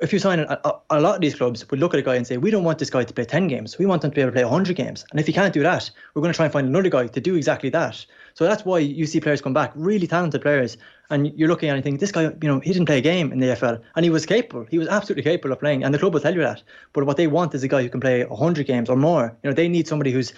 if 0.01 0.13
you 0.13 0.19
sign 0.19 0.41
a, 0.41 0.61
a, 0.65 0.75
a, 0.91 1.01
lot 1.01 1.15
of 1.15 1.21
these 1.21 1.35
clubs 1.35 1.69
would 1.71 1.79
look 1.79 1.95
at 1.95 2.01
a 2.01 2.03
guy 2.03 2.15
and 2.15 2.27
say, 2.27 2.37
we 2.37 2.51
don't 2.51 2.65
want 2.65 2.79
this 2.79 2.91
guy 2.91 3.05
to 3.05 3.13
play 3.13 3.25
10 3.25 3.49
games. 3.49 3.79
We 3.79 3.87
want 3.87 4.03
him 4.03 4.11
to 4.11 4.15
be 4.15 4.21
able 4.23 4.31
to 4.31 4.35
play 4.35 4.45
100 4.45 4.77
games. 4.77 5.05
And 5.11 5.21
if 5.21 5.27
he 5.27 5.33
can't 5.33 5.53
do 5.53 5.63
that, 5.63 5.91
we're 6.15 6.23
going 6.23 6.33
to 6.33 6.37
try 6.37 6.47
and 6.47 6.53
find 6.53 6.67
another 6.67 6.89
guy 6.89 7.07
to 7.07 7.21
do 7.21 7.37
exactly 7.37 7.71
that. 7.71 8.05
So 8.35 8.45
that's 8.45 8.65
why 8.65 8.79
you 8.79 9.07
see 9.07 9.21
players 9.21 9.41
come 9.41 9.53
back, 9.53 9.73
really 9.75 10.07
talented 10.07 10.43
players, 10.43 10.77
and 11.11 11.33
you're 11.39 11.49
looking 11.49 11.69
at 11.69 11.83
think, 11.85 12.01
this 12.01 12.11
guy, 12.11 12.23
you 12.23 12.49
know, 12.49 12.61
he 12.61 12.73
didn't 12.73 12.87
play 12.87 12.99
a 12.99 13.03
game 13.03 13.31
in 13.31 13.39
the 13.39 13.49
AFL, 13.49 13.81
and 13.95 14.05
he 14.05 14.11
was 14.11 14.27
capable. 14.27 14.67
He 14.71 14.79
was 14.79 14.89
absolutely 14.89 15.23
capable 15.23 15.53
of 15.53 15.61
playing, 15.61 15.85
and 15.85 15.95
the 15.95 15.99
club 15.99 16.15
will 16.15 16.21
tell 16.21 16.35
you 16.35 16.41
that. 16.41 16.63
But 16.93 17.05
what 17.05 17.17
they 17.17 17.27
want 17.27 17.55
is 17.55 17.63
a 17.63 17.69
guy 17.69 17.83
who 17.83 17.89
can 17.89 18.01
play 18.01 18.25
100 18.25 18.67
games 18.67 18.89
or 18.89 18.97
more. 18.97 19.37
You 19.43 19.51
know, 19.51 19.55
they 19.55 19.69
need 19.69 19.87
somebody 19.87 20.11
who's, 20.11 20.33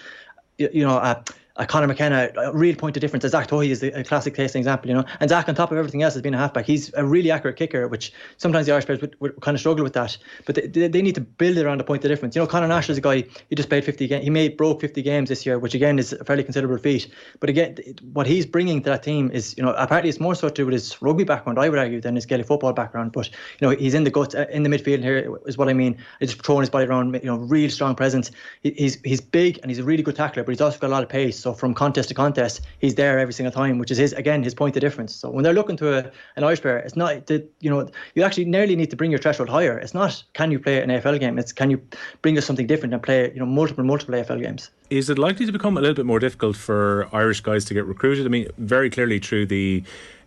you 0.57 0.85
know, 0.85 0.97
uh, 0.97 1.23
uh, 1.57 1.65
Conor 1.65 1.87
McKenna, 1.87 2.29
a 2.37 2.53
real 2.53 2.75
point 2.75 2.95
of 2.95 3.01
difference. 3.01 3.25
Zach 3.27 3.47
Tuohy 3.47 3.69
is 3.69 3.83
a 3.83 4.03
classic 4.03 4.35
case 4.35 4.55
example, 4.55 4.89
you 4.89 4.95
know. 4.95 5.03
And 5.19 5.29
Zach, 5.29 5.49
on 5.49 5.55
top 5.55 5.71
of 5.71 5.77
everything 5.77 6.03
else, 6.03 6.13
has 6.13 6.21
been 6.21 6.33
a 6.33 6.37
halfback. 6.37 6.65
He's 6.65 6.93
a 6.93 7.03
really 7.03 7.31
accurate 7.31 7.57
kicker, 7.57 7.87
which 7.87 8.13
sometimes 8.37 8.67
the 8.67 8.73
Irish 8.73 8.85
players 8.85 9.01
would, 9.01 9.15
would 9.19 9.41
kind 9.41 9.55
of 9.55 9.59
struggle 9.59 9.83
with 9.83 9.93
that. 9.93 10.17
But 10.45 10.55
they, 10.73 10.87
they, 10.87 11.01
need 11.01 11.15
to 11.15 11.21
build 11.21 11.57
around 11.57 11.81
a 11.81 11.83
point 11.83 12.03
of 12.03 12.09
difference. 12.09 12.35
You 12.35 12.41
know, 12.41 12.47
Conor 12.47 12.67
Nash 12.67 12.89
is 12.89 12.97
a 12.97 13.01
guy, 13.01 13.23
he 13.49 13.55
just 13.55 13.69
played 13.69 13.85
50 13.85 14.07
games. 14.07 14.23
He 14.23 14.29
made 14.29 14.57
broke 14.57 14.81
50 14.81 15.01
games 15.01 15.29
this 15.29 15.45
year, 15.45 15.57
which 15.57 15.73
again 15.73 15.99
is 15.99 16.13
a 16.13 16.23
fairly 16.23 16.43
considerable 16.43 16.77
feat. 16.77 17.07
But 17.39 17.49
again, 17.49 17.77
what 18.13 18.27
he's 18.27 18.45
bringing 18.45 18.81
to 18.83 18.89
that 18.89 19.03
team 19.03 19.31
is, 19.31 19.55
you 19.57 19.63
know, 19.63 19.73
apparently 19.73 20.09
it's 20.09 20.19
more 20.19 20.35
so 20.35 20.49
to 20.49 20.53
do 20.53 20.65
with 20.65 20.73
his 20.73 21.01
rugby 21.01 21.23
background, 21.23 21.59
I 21.59 21.69
would 21.69 21.79
argue, 21.79 22.01
than 22.01 22.15
his 22.15 22.25
Gaelic 22.25 22.47
football 22.47 22.73
background. 22.73 23.11
But, 23.13 23.29
you 23.59 23.67
know, 23.67 23.75
he's 23.75 23.93
in 23.93 24.03
the 24.03 24.11
guts, 24.11 24.35
uh, 24.35 24.45
in 24.51 24.63
the 24.63 24.69
midfield 24.69 25.01
here, 25.01 25.39
is 25.45 25.57
what 25.57 25.69
I 25.69 25.73
mean. 25.73 25.97
He's 26.19 26.33
throwing 26.33 26.61
his 26.61 26.69
body 26.69 26.85
around, 26.85 27.13
you 27.15 27.25
know, 27.25 27.37
real 27.37 27.69
strong 27.69 27.95
presence. 27.95 28.31
He's, 28.61 29.01
he's 29.01 29.21
big 29.21 29.59
and 29.61 29.71
he's 29.71 29.79
a 29.79 29.83
really 29.83 30.03
good 30.03 30.15
tackler, 30.15 30.43
but 30.43 30.51
he's 30.51 30.61
also 30.61 30.77
got 30.79 30.87
a 30.87 30.93
lot 30.93 31.03
of 31.03 31.09
pace. 31.09 31.39
So 31.39 31.46
from 31.53 31.73
contest 31.73 32.09
to 32.09 32.15
contest, 32.15 32.61
he's 32.79 32.95
there 32.95 33.19
every 33.19 33.33
single 33.33 33.51
time, 33.51 33.77
which 33.77 33.91
is 33.91 33.97
his 33.97 34.13
again 34.13 34.43
his 34.43 34.53
point 34.53 34.75
of 34.75 34.81
difference. 34.81 35.15
So 35.15 35.29
when 35.29 35.43
they're 35.43 35.53
looking 35.53 35.77
to 35.77 35.97
a, 35.97 36.11
an 36.35 36.43
Irish 36.43 36.61
player, 36.61 36.77
it's 36.77 36.95
not 36.95 37.27
that 37.27 37.49
you 37.59 37.69
know 37.69 37.89
you 38.15 38.23
actually 38.23 38.45
nearly 38.45 38.75
need 38.75 38.89
to 38.89 38.95
bring 38.95 39.11
your 39.11 39.19
threshold 39.19 39.49
higher. 39.49 39.77
It's 39.77 39.93
not 39.93 40.23
can 40.33 40.51
you 40.51 40.59
play 40.59 40.81
an 40.81 40.89
AFL 40.89 41.19
game. 41.19 41.37
It's 41.37 41.51
can 41.51 41.69
you 41.69 41.81
bring 42.21 42.37
us 42.37 42.45
something 42.45 42.67
different 42.67 42.93
and 42.93 43.01
play 43.01 43.31
you 43.33 43.39
know 43.39 43.45
multiple 43.45 43.83
multiple 43.83 44.15
AFL 44.15 44.41
games. 44.41 44.69
Is 44.89 45.09
it 45.09 45.17
likely 45.17 45.45
to 45.45 45.51
become 45.51 45.77
a 45.77 45.81
little 45.81 45.95
bit 45.95 46.05
more 46.05 46.19
difficult 46.19 46.55
for 46.55 47.09
Irish 47.11 47.41
guys 47.41 47.65
to 47.65 47.73
get 47.73 47.85
recruited? 47.85 48.25
I 48.25 48.29
mean, 48.29 48.47
very 48.57 48.89
clearly 48.89 49.19
through 49.19 49.47
the 49.47 49.83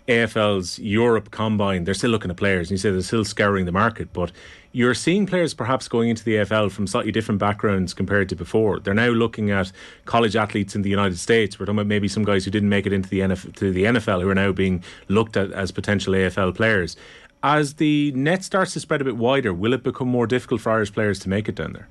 AFL's 0.08 0.78
Europe 0.78 1.30
combine, 1.30 1.84
they're 1.84 1.94
still 1.94 2.10
looking 2.10 2.30
at 2.30 2.36
players, 2.36 2.68
and 2.68 2.72
you 2.72 2.78
say 2.78 2.90
they're 2.90 3.02
still 3.02 3.24
scouring 3.24 3.64
the 3.64 3.72
market, 3.72 4.12
but 4.12 4.32
you're 4.72 4.94
seeing 4.94 5.26
players 5.26 5.52
perhaps 5.52 5.88
going 5.88 6.08
into 6.08 6.24
the 6.24 6.36
AFL 6.36 6.70
from 6.70 6.86
slightly 6.86 7.10
different 7.10 7.40
backgrounds 7.40 7.92
compared 7.92 8.28
to 8.28 8.36
before. 8.36 8.78
They're 8.78 8.94
now 8.94 9.08
looking 9.08 9.50
at 9.50 9.72
college 10.04 10.36
athletes 10.36 10.76
in 10.76 10.82
the 10.82 10.90
United 10.90 11.18
States. 11.18 11.58
We're 11.58 11.66
talking 11.66 11.78
about 11.78 11.88
maybe 11.88 12.06
some 12.06 12.24
guys 12.24 12.44
who 12.44 12.50
didn't 12.50 12.68
make 12.68 12.86
it 12.86 12.92
into 12.92 13.08
the 13.08 13.20
NFL, 13.20 13.54
to 13.56 13.72
the 13.72 13.84
NFL 13.84 14.22
who 14.22 14.28
are 14.28 14.34
now 14.34 14.52
being 14.52 14.84
looked 15.08 15.36
at 15.36 15.50
as 15.52 15.72
potential 15.72 16.14
AFL 16.14 16.54
players. 16.54 16.96
As 17.42 17.74
the 17.74 18.12
net 18.12 18.44
starts 18.44 18.72
to 18.74 18.80
spread 18.80 19.00
a 19.00 19.04
bit 19.04 19.16
wider, 19.16 19.52
will 19.52 19.72
it 19.72 19.82
become 19.82 20.08
more 20.08 20.26
difficult 20.26 20.60
for 20.60 20.70
Irish 20.70 20.92
players 20.92 21.18
to 21.20 21.28
make 21.28 21.48
it 21.48 21.54
down 21.56 21.72
there? 21.72 21.88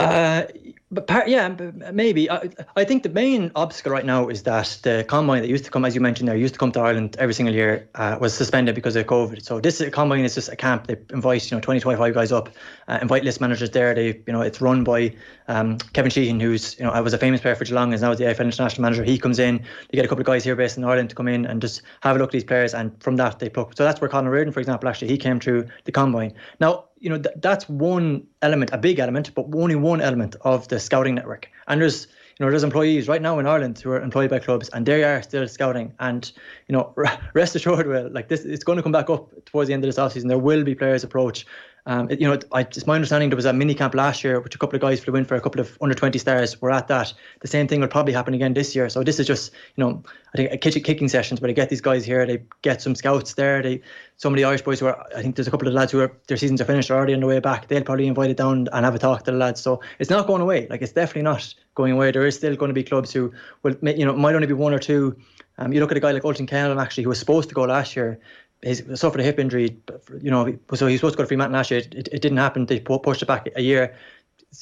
Uh, 0.00 0.46
but 0.92 1.06
par- 1.06 1.28
yeah, 1.28 1.48
maybe. 1.92 2.28
I, 2.28 2.50
I 2.74 2.84
think 2.84 3.04
the 3.04 3.10
main 3.10 3.52
obstacle 3.54 3.92
right 3.92 4.04
now 4.04 4.28
is 4.28 4.42
that 4.42 4.80
the 4.82 5.04
combine 5.06 5.42
that 5.42 5.48
used 5.48 5.64
to 5.66 5.70
come, 5.70 5.84
as 5.84 5.94
you 5.94 6.00
mentioned 6.00 6.28
there, 6.28 6.36
used 6.36 6.54
to 6.54 6.58
come 6.58 6.72
to 6.72 6.80
Ireland 6.80 7.14
every 7.18 7.32
single 7.32 7.54
year, 7.54 7.88
uh, 7.94 8.18
was 8.20 8.34
suspended 8.34 8.74
because 8.74 8.96
of 8.96 9.06
COVID. 9.06 9.44
So 9.44 9.60
this 9.60 9.82
combine 9.92 10.24
is 10.24 10.34
just 10.34 10.48
a 10.48 10.56
camp. 10.56 10.88
They 10.88 10.96
invite 11.10 11.48
you 11.48 11.56
know 11.56 11.60
20, 11.60 11.80
25 11.80 12.14
guys 12.14 12.32
up, 12.32 12.48
uh, 12.88 12.98
invite 13.00 13.22
list 13.22 13.40
managers 13.40 13.70
there. 13.70 13.94
They 13.94 14.20
you 14.26 14.32
know 14.32 14.40
it's 14.40 14.60
run 14.60 14.82
by 14.82 15.14
um, 15.46 15.78
Kevin 15.92 16.10
Sheehan, 16.10 16.40
who's 16.40 16.76
you 16.76 16.84
know 16.84 16.90
I 16.90 17.00
was 17.00 17.12
a 17.12 17.18
famous 17.18 17.40
player 17.40 17.54
for 17.54 17.64
Geelong, 17.64 17.92
is 17.92 18.02
now 18.02 18.12
the 18.14 18.24
AFL 18.24 18.40
international 18.40 18.82
manager. 18.82 19.04
He 19.04 19.16
comes 19.16 19.38
in. 19.38 19.58
You 19.92 19.96
get 19.96 20.04
a 20.04 20.08
couple 20.08 20.22
of 20.22 20.26
guys 20.26 20.42
here 20.42 20.56
based 20.56 20.76
in 20.76 20.82
Ireland 20.82 21.10
to 21.10 21.14
come 21.14 21.28
in 21.28 21.46
and 21.46 21.60
just 21.60 21.82
have 22.00 22.16
a 22.16 22.18
look 22.18 22.30
at 22.30 22.32
these 22.32 22.44
players, 22.44 22.74
and 22.74 23.00
from 23.00 23.14
that 23.16 23.38
they 23.38 23.48
pluck. 23.48 23.76
So 23.76 23.84
that's 23.84 24.00
where 24.00 24.10
Conor 24.10 24.32
Reardon, 24.32 24.52
for 24.52 24.58
example, 24.58 24.88
actually 24.88 25.08
he 25.08 25.18
came 25.18 25.38
through 25.38 25.68
the 25.84 25.92
combine. 25.92 26.34
Now 26.58 26.86
you 27.00 27.10
know 27.10 27.18
th- 27.18 27.34
that's 27.40 27.68
one 27.68 28.26
element, 28.42 28.70
a 28.72 28.78
big 28.78 28.98
element, 28.98 29.34
but 29.34 29.46
only 29.54 29.74
one 29.74 30.00
element 30.00 30.36
of 30.42 30.68
the 30.68 30.78
scouting 30.78 31.14
network. 31.14 31.50
And 31.66 31.80
there's 31.80 32.06
you 32.38 32.44
know 32.44 32.50
there's 32.50 32.62
employees 32.62 33.08
right 33.08 33.20
now 33.20 33.38
in 33.38 33.46
Ireland 33.46 33.78
who 33.78 33.90
are 33.90 34.00
employed 34.00 34.30
by 34.30 34.38
clubs, 34.38 34.68
and 34.68 34.86
they 34.86 35.02
are 35.02 35.22
still 35.22 35.48
scouting. 35.48 35.94
And 35.98 36.30
you 36.68 36.74
know, 36.74 36.94
rest 37.34 37.56
assured, 37.56 37.86
well, 37.88 38.10
like 38.10 38.28
this, 38.28 38.44
it's 38.44 38.64
going 38.64 38.76
to 38.76 38.82
come 38.82 38.92
back 38.92 39.10
up 39.10 39.32
towards 39.46 39.68
the 39.68 39.74
end 39.74 39.84
of 39.84 39.88
this 39.88 39.98
offseason. 39.98 40.28
There 40.28 40.38
will 40.38 40.62
be 40.62 40.74
players 40.74 41.02
approach 41.02 41.46
um, 41.86 42.10
it, 42.10 42.20
you 42.20 42.28
know, 42.28 42.38
I, 42.52 42.60
it's 42.60 42.86
my 42.86 42.94
understanding 42.94 43.30
there 43.30 43.36
was 43.36 43.46
a 43.46 43.52
mini 43.52 43.74
camp 43.74 43.94
last 43.94 44.22
year, 44.22 44.40
which 44.40 44.54
a 44.54 44.58
couple 44.58 44.76
of 44.76 44.82
guys 44.82 45.00
flew 45.00 45.14
in 45.16 45.24
for 45.24 45.34
a 45.34 45.40
couple 45.40 45.60
of 45.60 45.76
under 45.80 45.94
20 45.94 46.18
stars. 46.18 46.60
We're 46.60 46.70
at 46.70 46.88
that. 46.88 47.12
The 47.40 47.48
same 47.48 47.66
thing 47.66 47.80
will 47.80 47.88
probably 47.88 48.12
happen 48.12 48.34
again 48.34 48.54
this 48.54 48.74
year. 48.74 48.88
So 48.88 49.02
this 49.02 49.18
is 49.18 49.26
just, 49.26 49.52
you 49.76 49.84
know, 49.84 50.02
I 50.34 50.36
think 50.36 50.52
a 50.52 50.56
kitchen 50.56 50.82
kicking 50.82 51.08
sessions 51.08 51.40
where 51.40 51.48
they 51.48 51.54
get 51.54 51.70
these 51.70 51.80
guys 51.80 52.04
here, 52.04 52.26
they 52.26 52.42
get 52.62 52.82
some 52.82 52.94
scouts 52.94 53.34
there. 53.34 53.62
They 53.62 53.80
some 54.16 54.34
of 54.34 54.36
the 54.36 54.44
Irish 54.44 54.62
boys 54.62 54.80
who 54.80 54.86
are, 54.86 55.06
I 55.16 55.22
think 55.22 55.36
there's 55.36 55.48
a 55.48 55.50
couple 55.50 55.66
of 55.66 55.74
lads 55.74 55.92
who 55.92 56.00
are 56.00 56.14
their 56.26 56.36
seasons 56.36 56.60
are 56.60 56.66
finished 56.66 56.90
are 56.90 56.96
already 56.96 57.14
on 57.14 57.20
the 57.20 57.26
way 57.26 57.40
back. 57.40 57.68
They'll 57.68 57.82
probably 57.82 58.06
invite 58.06 58.30
it 58.30 58.36
down 58.36 58.68
and 58.72 58.84
have 58.84 58.94
a 58.94 58.98
talk 58.98 59.24
to 59.24 59.30
the 59.30 59.36
lads. 59.36 59.60
So 59.60 59.80
it's 59.98 60.10
not 60.10 60.26
going 60.26 60.42
away. 60.42 60.66
Like 60.68 60.82
it's 60.82 60.92
definitely 60.92 61.22
not 61.22 61.54
going 61.74 61.92
away. 61.92 62.10
There 62.10 62.26
is 62.26 62.36
still 62.36 62.54
going 62.56 62.68
to 62.68 62.74
be 62.74 62.84
clubs 62.84 63.12
who 63.12 63.32
will, 63.62 63.76
you 63.82 64.04
know, 64.04 64.14
might 64.14 64.34
only 64.34 64.46
be 64.46 64.52
one 64.52 64.74
or 64.74 64.78
two. 64.78 65.16
Um, 65.56 65.72
you 65.72 65.80
look 65.80 65.90
at 65.90 65.96
a 65.96 66.00
guy 66.00 66.12
like 66.12 66.24
Ultan 66.24 66.46
Kennellan 66.46 66.80
actually, 66.80 67.04
who 67.04 67.08
was 67.08 67.18
supposed 67.18 67.48
to 67.48 67.54
go 67.54 67.62
last 67.62 67.96
year 67.96 68.20
he 68.62 68.74
suffered 68.74 69.20
a 69.20 69.24
hip 69.24 69.38
injury. 69.38 69.78
You 70.20 70.30
know, 70.30 70.58
so 70.74 70.86
he 70.86 70.94
was 70.94 71.00
supposed 71.00 71.14
to 71.14 71.16
go 71.16 71.22
to 71.22 71.28
Fremantle 71.28 71.54
last 71.54 71.70
year. 71.70 71.80
It, 71.80 72.08
it, 72.12 72.20
didn't 72.20 72.38
happen. 72.38 72.66
They 72.66 72.80
pushed 72.80 73.22
it 73.22 73.26
back 73.26 73.48
a 73.56 73.62
year. 73.62 73.96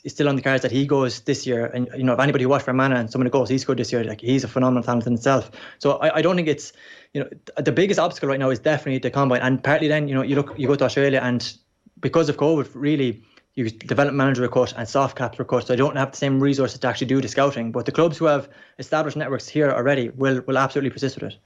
is 0.04 0.12
still 0.12 0.28
on 0.28 0.36
the 0.36 0.42
cards 0.42 0.62
that 0.62 0.70
he 0.70 0.86
goes 0.86 1.20
this 1.20 1.46
year. 1.46 1.66
And 1.66 1.88
you 1.96 2.04
know, 2.04 2.12
if 2.12 2.20
anybody 2.20 2.46
watched 2.46 2.66
Fermanagh 2.66 2.98
and 2.98 3.10
someone 3.10 3.26
who 3.26 3.30
goes, 3.30 3.48
he's 3.48 3.64
good 3.64 3.78
this 3.78 3.92
year. 3.92 4.04
Like 4.04 4.20
he's 4.20 4.44
a 4.44 4.48
phenomenal 4.48 4.82
talent 4.82 5.06
in 5.06 5.14
itself. 5.14 5.50
So 5.78 5.98
I, 5.98 6.16
I 6.16 6.22
don't 6.22 6.36
think 6.36 6.48
it's 6.48 6.72
you 7.12 7.22
know 7.22 7.28
the 7.56 7.72
biggest 7.72 7.98
obstacle 7.98 8.28
right 8.28 8.38
now 8.38 8.50
is 8.50 8.60
definitely 8.60 8.98
the 8.98 9.10
combine. 9.10 9.40
And 9.40 9.62
partly 9.62 9.88
then 9.88 10.06
you 10.06 10.14
know 10.14 10.22
you 10.22 10.36
look 10.36 10.54
you 10.56 10.68
go 10.68 10.76
to 10.76 10.84
Australia 10.84 11.20
and 11.22 11.52
because 12.00 12.28
of 12.28 12.36
COVID, 12.36 12.70
really 12.74 13.24
you 13.54 13.68
develop 13.70 14.14
manager 14.14 14.42
recruit 14.42 14.72
and 14.76 14.88
soft 14.88 15.18
caps 15.18 15.36
recruit, 15.40 15.66
so 15.66 15.72
they 15.72 15.76
don't 15.76 15.96
have 15.96 16.12
the 16.12 16.16
same 16.16 16.38
resources 16.38 16.78
to 16.78 16.86
actually 16.86 17.08
do 17.08 17.20
the 17.20 17.26
scouting. 17.26 17.72
But 17.72 17.86
the 17.86 17.92
clubs 17.92 18.16
who 18.16 18.26
have 18.26 18.48
established 18.78 19.16
networks 19.16 19.48
here 19.48 19.72
already 19.72 20.10
will 20.10 20.40
will 20.46 20.58
absolutely 20.58 20.90
persist 20.90 21.16
with 21.16 21.32
it. 21.32 21.38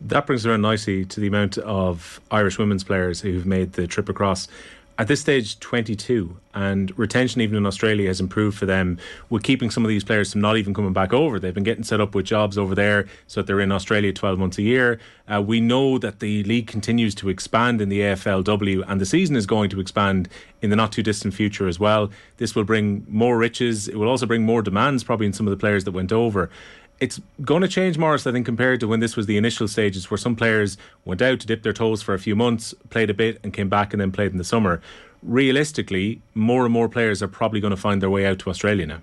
That 0.00 0.26
brings 0.26 0.46
around 0.46 0.62
nicely 0.62 1.04
to 1.04 1.20
the 1.20 1.26
amount 1.26 1.58
of 1.58 2.20
Irish 2.30 2.58
women's 2.58 2.84
players 2.84 3.20
who've 3.20 3.46
made 3.46 3.74
the 3.74 3.86
trip 3.86 4.08
across. 4.08 4.48
At 5.00 5.08
this 5.08 5.22
stage 5.22 5.58
22 5.60 6.36
and 6.52 6.98
retention 6.98 7.40
even 7.40 7.56
in 7.56 7.64
Australia 7.64 8.08
has 8.08 8.20
improved 8.20 8.58
for 8.58 8.66
them. 8.66 8.98
With 9.30 9.42
keeping 9.42 9.70
some 9.70 9.82
of 9.82 9.88
these 9.88 10.04
players 10.04 10.32
from 10.32 10.42
not 10.42 10.58
even 10.58 10.74
coming 10.74 10.92
back 10.92 11.14
over. 11.14 11.40
They've 11.40 11.54
been 11.54 11.64
getting 11.64 11.84
set 11.84 12.02
up 12.02 12.14
with 12.14 12.26
jobs 12.26 12.58
over 12.58 12.74
there 12.74 13.06
so 13.26 13.40
that 13.40 13.46
they're 13.46 13.60
in 13.60 13.72
Australia 13.72 14.12
12 14.12 14.38
months 14.38 14.58
a 14.58 14.62
year. 14.62 15.00
Uh, 15.26 15.40
we 15.40 15.58
know 15.58 15.96
that 15.96 16.20
the 16.20 16.44
league 16.44 16.66
continues 16.66 17.14
to 17.14 17.30
expand 17.30 17.80
in 17.80 17.88
the 17.88 18.00
AFLW 18.00 18.84
and 18.86 19.00
the 19.00 19.06
season 19.06 19.36
is 19.36 19.46
going 19.46 19.70
to 19.70 19.80
expand 19.80 20.28
in 20.60 20.68
the 20.68 20.76
not 20.76 20.92
too 20.92 21.02
distant 21.02 21.32
future 21.32 21.66
as 21.66 21.80
well. 21.80 22.10
This 22.36 22.54
will 22.54 22.64
bring 22.64 23.06
more 23.08 23.38
riches. 23.38 23.88
It 23.88 23.96
will 23.96 24.08
also 24.08 24.26
bring 24.26 24.42
more 24.42 24.60
demands 24.60 25.02
probably 25.02 25.24
in 25.24 25.32
some 25.32 25.46
of 25.46 25.50
the 25.50 25.56
players 25.56 25.84
that 25.84 25.92
went 25.92 26.12
over 26.12 26.50
it's 27.00 27.20
going 27.42 27.62
to 27.62 27.68
change, 27.68 27.96
Maurice, 27.96 28.26
I 28.26 28.32
think, 28.32 28.44
compared 28.46 28.80
to 28.80 28.88
when 28.88 29.00
this 29.00 29.16
was 29.16 29.26
the 29.26 29.38
initial 29.38 29.66
stages 29.66 30.10
where 30.10 30.18
some 30.18 30.36
players 30.36 30.76
went 31.04 31.22
out 31.22 31.40
to 31.40 31.46
dip 31.46 31.62
their 31.62 31.72
toes 31.72 32.02
for 32.02 32.14
a 32.14 32.18
few 32.18 32.36
months, 32.36 32.74
played 32.90 33.08
a 33.08 33.14
bit, 33.14 33.40
and 33.42 33.52
came 33.52 33.70
back 33.70 33.92
and 33.92 34.00
then 34.00 34.12
played 34.12 34.32
in 34.32 34.38
the 34.38 34.44
summer. 34.44 34.82
Realistically, 35.22 36.20
more 36.34 36.64
and 36.64 36.72
more 36.72 36.88
players 36.88 37.22
are 37.22 37.28
probably 37.28 37.60
going 37.60 37.72
to 37.72 37.76
find 37.76 38.02
their 38.02 38.10
way 38.10 38.26
out 38.26 38.38
to 38.40 38.50
Australia 38.50 38.86
now. 38.86 39.00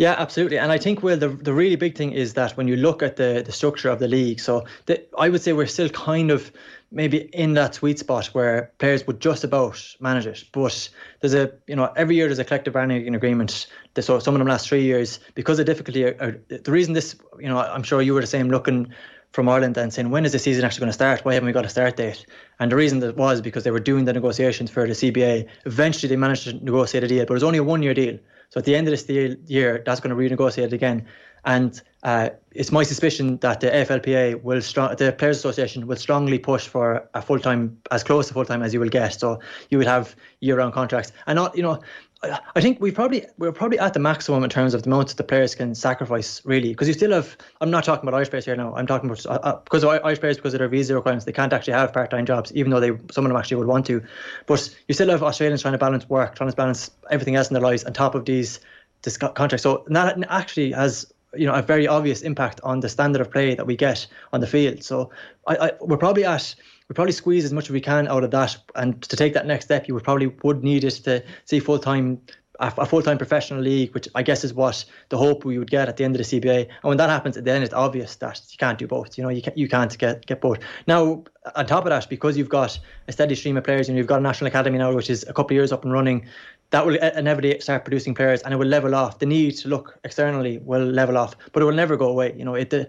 Yeah, 0.00 0.14
absolutely. 0.16 0.58
And 0.58 0.72
I 0.72 0.78
think, 0.78 1.02
well, 1.02 1.18
the, 1.18 1.28
the 1.28 1.52
really 1.52 1.76
big 1.76 1.94
thing 1.94 2.12
is 2.12 2.32
that 2.32 2.56
when 2.56 2.66
you 2.66 2.76
look 2.76 3.02
at 3.02 3.16
the, 3.16 3.42
the 3.44 3.52
structure 3.52 3.90
of 3.90 3.98
the 3.98 4.08
league, 4.08 4.40
so 4.40 4.64
the, 4.86 5.04
I 5.18 5.28
would 5.28 5.42
say 5.42 5.52
we're 5.52 5.66
still 5.66 5.90
kind 5.90 6.30
of 6.30 6.50
maybe 6.90 7.18
in 7.34 7.52
that 7.52 7.74
sweet 7.74 7.98
spot 7.98 8.28
where 8.28 8.72
players 8.78 9.06
would 9.06 9.20
just 9.20 9.44
about 9.44 9.78
manage 10.00 10.24
it. 10.24 10.44
But 10.52 10.88
there's 11.20 11.34
a, 11.34 11.52
you 11.66 11.76
know, 11.76 11.92
every 11.96 12.16
year 12.16 12.28
there's 12.28 12.38
a 12.38 12.46
collective 12.46 12.72
bargaining 12.72 13.14
agreement. 13.14 13.66
So 14.00 14.18
some 14.20 14.34
of 14.34 14.38
them 14.38 14.48
last 14.48 14.70
three 14.70 14.84
years 14.84 15.20
because 15.34 15.58
of 15.58 15.66
difficulty. 15.66 16.06
Are, 16.06 16.16
are, 16.18 16.56
the 16.56 16.72
reason 16.72 16.94
this, 16.94 17.14
you 17.38 17.48
know, 17.50 17.58
I'm 17.58 17.82
sure 17.82 18.00
you 18.00 18.14
were 18.14 18.22
the 18.22 18.26
same 18.26 18.48
looking 18.48 18.94
from 19.32 19.50
Ireland 19.50 19.76
and 19.76 19.92
saying, 19.92 20.08
when 20.08 20.24
is 20.24 20.32
the 20.32 20.38
season 20.38 20.64
actually 20.64 20.80
going 20.80 20.88
to 20.88 20.94
start? 20.94 21.26
Why 21.26 21.34
haven't 21.34 21.46
we 21.46 21.52
got 21.52 21.66
a 21.66 21.68
start 21.68 21.98
date? 21.98 22.24
And 22.58 22.72
the 22.72 22.76
reason 22.76 23.00
that 23.00 23.18
was 23.18 23.42
because 23.42 23.64
they 23.64 23.70
were 23.70 23.80
doing 23.80 24.06
the 24.06 24.14
negotiations 24.14 24.70
for 24.70 24.86
the 24.86 24.94
CBA. 24.94 25.46
Eventually 25.66 26.08
they 26.08 26.16
managed 26.16 26.44
to 26.44 26.54
negotiate 26.54 27.04
a 27.04 27.08
deal, 27.08 27.26
but 27.26 27.34
it 27.34 27.34
was 27.34 27.44
only 27.44 27.58
a 27.58 27.64
one 27.64 27.82
year 27.82 27.92
deal. 27.92 28.18
So 28.50 28.58
at 28.58 28.64
the 28.64 28.74
end 28.74 28.88
of 28.88 28.92
this 28.92 29.08
year, 29.48 29.82
that's 29.84 30.00
going 30.00 30.14
to 30.14 30.16
renegotiate 30.16 30.72
again. 30.72 31.06
And 31.44 31.80
uh, 32.02 32.30
it's 32.52 32.70
my 32.70 32.82
suspicion 32.82 33.38
that 33.38 33.60
the 33.60 33.68
AFLPA 33.68 34.42
will 34.42 34.60
strong, 34.60 34.94
the 34.96 35.12
Players 35.12 35.38
Association 35.38 35.86
will 35.86 35.96
strongly 35.96 36.38
push 36.38 36.66
for 36.66 37.08
a 37.14 37.22
full 37.22 37.38
time, 37.38 37.78
as 37.90 38.02
close 38.02 38.28
to 38.28 38.34
full 38.34 38.44
time 38.44 38.62
as 38.62 38.74
you 38.74 38.80
will 38.80 38.88
get. 38.88 39.14
So 39.14 39.40
you 39.70 39.78
will 39.78 39.86
have 39.86 40.14
year 40.40 40.58
round 40.58 40.74
contracts, 40.74 41.12
and 41.26 41.36
not 41.36 41.56
you 41.56 41.62
know. 41.62 41.80
I 42.22 42.60
think 42.60 42.80
we 42.80 42.90
probably 42.90 43.24
we're 43.38 43.50
probably 43.50 43.78
at 43.78 43.94
the 43.94 43.98
maximum 43.98 44.44
in 44.44 44.50
terms 44.50 44.74
of 44.74 44.82
the 44.82 44.90
amount 44.90 45.08
that 45.08 45.16
the 45.16 45.24
players 45.24 45.54
can 45.54 45.74
sacrifice, 45.74 46.44
really, 46.44 46.68
because 46.68 46.86
you 46.86 46.92
still 46.92 47.12
have. 47.12 47.34
I'm 47.62 47.70
not 47.70 47.82
talking 47.84 48.06
about 48.06 48.14
Irish 48.14 48.28
players 48.28 48.44
here 48.44 48.56
now. 48.56 48.74
I'm 48.74 48.86
talking 48.86 49.08
about 49.08 49.24
uh, 49.24 49.38
uh 49.42 49.56
because 49.64 49.84
of 49.84 49.90
Irish 50.04 50.20
players 50.20 50.36
because 50.36 50.52
of 50.52 50.58
their 50.58 50.68
visa 50.68 50.94
requirements, 50.94 51.24
they 51.24 51.32
can't 51.32 51.52
actually 51.52 51.72
have 51.72 51.94
part-time 51.94 52.26
jobs, 52.26 52.52
even 52.52 52.70
though 52.70 52.80
they 52.80 52.90
some 53.10 53.24
of 53.24 53.30
them 53.30 53.36
actually 53.36 53.56
would 53.56 53.68
want 53.68 53.86
to. 53.86 54.04
But 54.44 54.68
you 54.86 54.94
still 54.94 55.08
have 55.08 55.22
Australians 55.22 55.62
trying 55.62 55.72
to 55.72 55.78
balance 55.78 56.10
work, 56.10 56.34
trying 56.34 56.50
to 56.50 56.56
balance 56.56 56.90
everything 57.10 57.36
else 57.36 57.48
in 57.48 57.54
their 57.54 57.62
lives 57.62 57.84
on 57.84 57.94
top 57.94 58.14
of 58.14 58.26
these 58.26 58.60
this 59.00 59.16
contract. 59.16 59.62
So 59.62 59.84
that 59.88 60.18
actually 60.28 60.72
has 60.72 61.10
you 61.34 61.46
know 61.46 61.54
a 61.54 61.62
very 61.62 61.86
obvious 61.86 62.20
impact 62.20 62.60
on 62.64 62.80
the 62.80 62.90
standard 62.90 63.22
of 63.22 63.30
play 63.30 63.54
that 63.54 63.66
we 63.66 63.76
get 63.76 64.06
on 64.34 64.40
the 64.40 64.46
field. 64.46 64.82
So 64.84 65.10
I, 65.46 65.56
I 65.56 65.72
we're 65.80 65.96
probably 65.96 66.26
at 66.26 66.54
we 66.90 66.94
probably 66.94 67.12
squeeze 67.12 67.44
as 67.44 67.52
much 67.52 67.66
as 67.66 67.70
we 67.70 67.80
can 67.80 68.08
out 68.08 68.24
of 68.24 68.32
that, 68.32 68.56
and 68.74 69.00
to 69.02 69.14
take 69.14 69.32
that 69.34 69.46
next 69.46 69.66
step, 69.66 69.86
you 69.86 69.94
would 69.94 70.02
probably 70.02 70.26
would 70.42 70.64
need 70.64 70.82
it 70.82 70.90
to 71.04 71.22
see 71.44 71.60
full 71.60 71.78
time 71.78 72.20
a 72.58 72.84
full 72.84 73.00
time 73.00 73.16
professional 73.16 73.60
league, 73.60 73.94
which 73.94 74.08
I 74.14 74.22
guess 74.22 74.44
is 74.44 74.52
what 74.52 74.84
the 75.08 75.16
hope 75.16 75.44
we 75.44 75.56
would 75.58 75.70
get 75.70 75.88
at 75.88 75.96
the 75.96 76.04
end 76.04 76.14
of 76.14 76.28
the 76.28 76.40
CBA. 76.40 76.66
And 76.66 76.82
when 76.82 76.98
that 76.98 77.08
happens, 77.08 77.36
then 77.36 77.62
it's 77.62 77.72
obvious 77.72 78.16
that 78.16 78.42
you 78.50 78.58
can't 78.58 78.76
do 78.76 78.86
both. 78.86 79.16
You 79.16 79.24
know, 79.24 79.30
you 79.30 79.40
can't 79.40 79.56
you 79.56 79.68
can't 79.68 79.96
get 79.96 80.26
get 80.26 80.40
both. 80.40 80.58
Now, 80.88 81.22
on 81.54 81.64
top 81.64 81.84
of 81.84 81.90
that, 81.90 82.08
because 82.08 82.36
you've 82.36 82.48
got 82.48 82.78
a 83.06 83.12
steady 83.12 83.36
stream 83.36 83.56
of 83.56 83.62
players 83.62 83.88
and 83.88 83.96
you've 83.96 84.08
got 84.08 84.18
a 84.18 84.22
national 84.22 84.48
academy 84.48 84.76
now, 84.76 84.92
which 84.92 85.08
is 85.08 85.22
a 85.22 85.32
couple 85.32 85.46
of 85.46 85.52
years 85.52 85.70
up 85.72 85.84
and 85.84 85.92
running, 85.92 86.26
that 86.70 86.84
will 86.84 86.96
inevitably 86.96 87.60
start 87.60 87.84
producing 87.84 88.14
players 88.14 88.42
and 88.42 88.52
it 88.52 88.56
will 88.56 88.66
level 88.66 88.96
off. 88.96 89.20
The 89.20 89.26
need 89.26 89.52
to 89.58 89.68
look 89.68 89.98
externally 90.02 90.58
will 90.58 90.84
level 90.84 91.16
off, 91.16 91.36
but 91.52 91.62
it 91.62 91.66
will 91.66 91.72
never 91.72 91.96
go 91.96 92.08
away. 92.08 92.34
You 92.36 92.44
know, 92.44 92.56
it 92.56 92.70
the, 92.70 92.88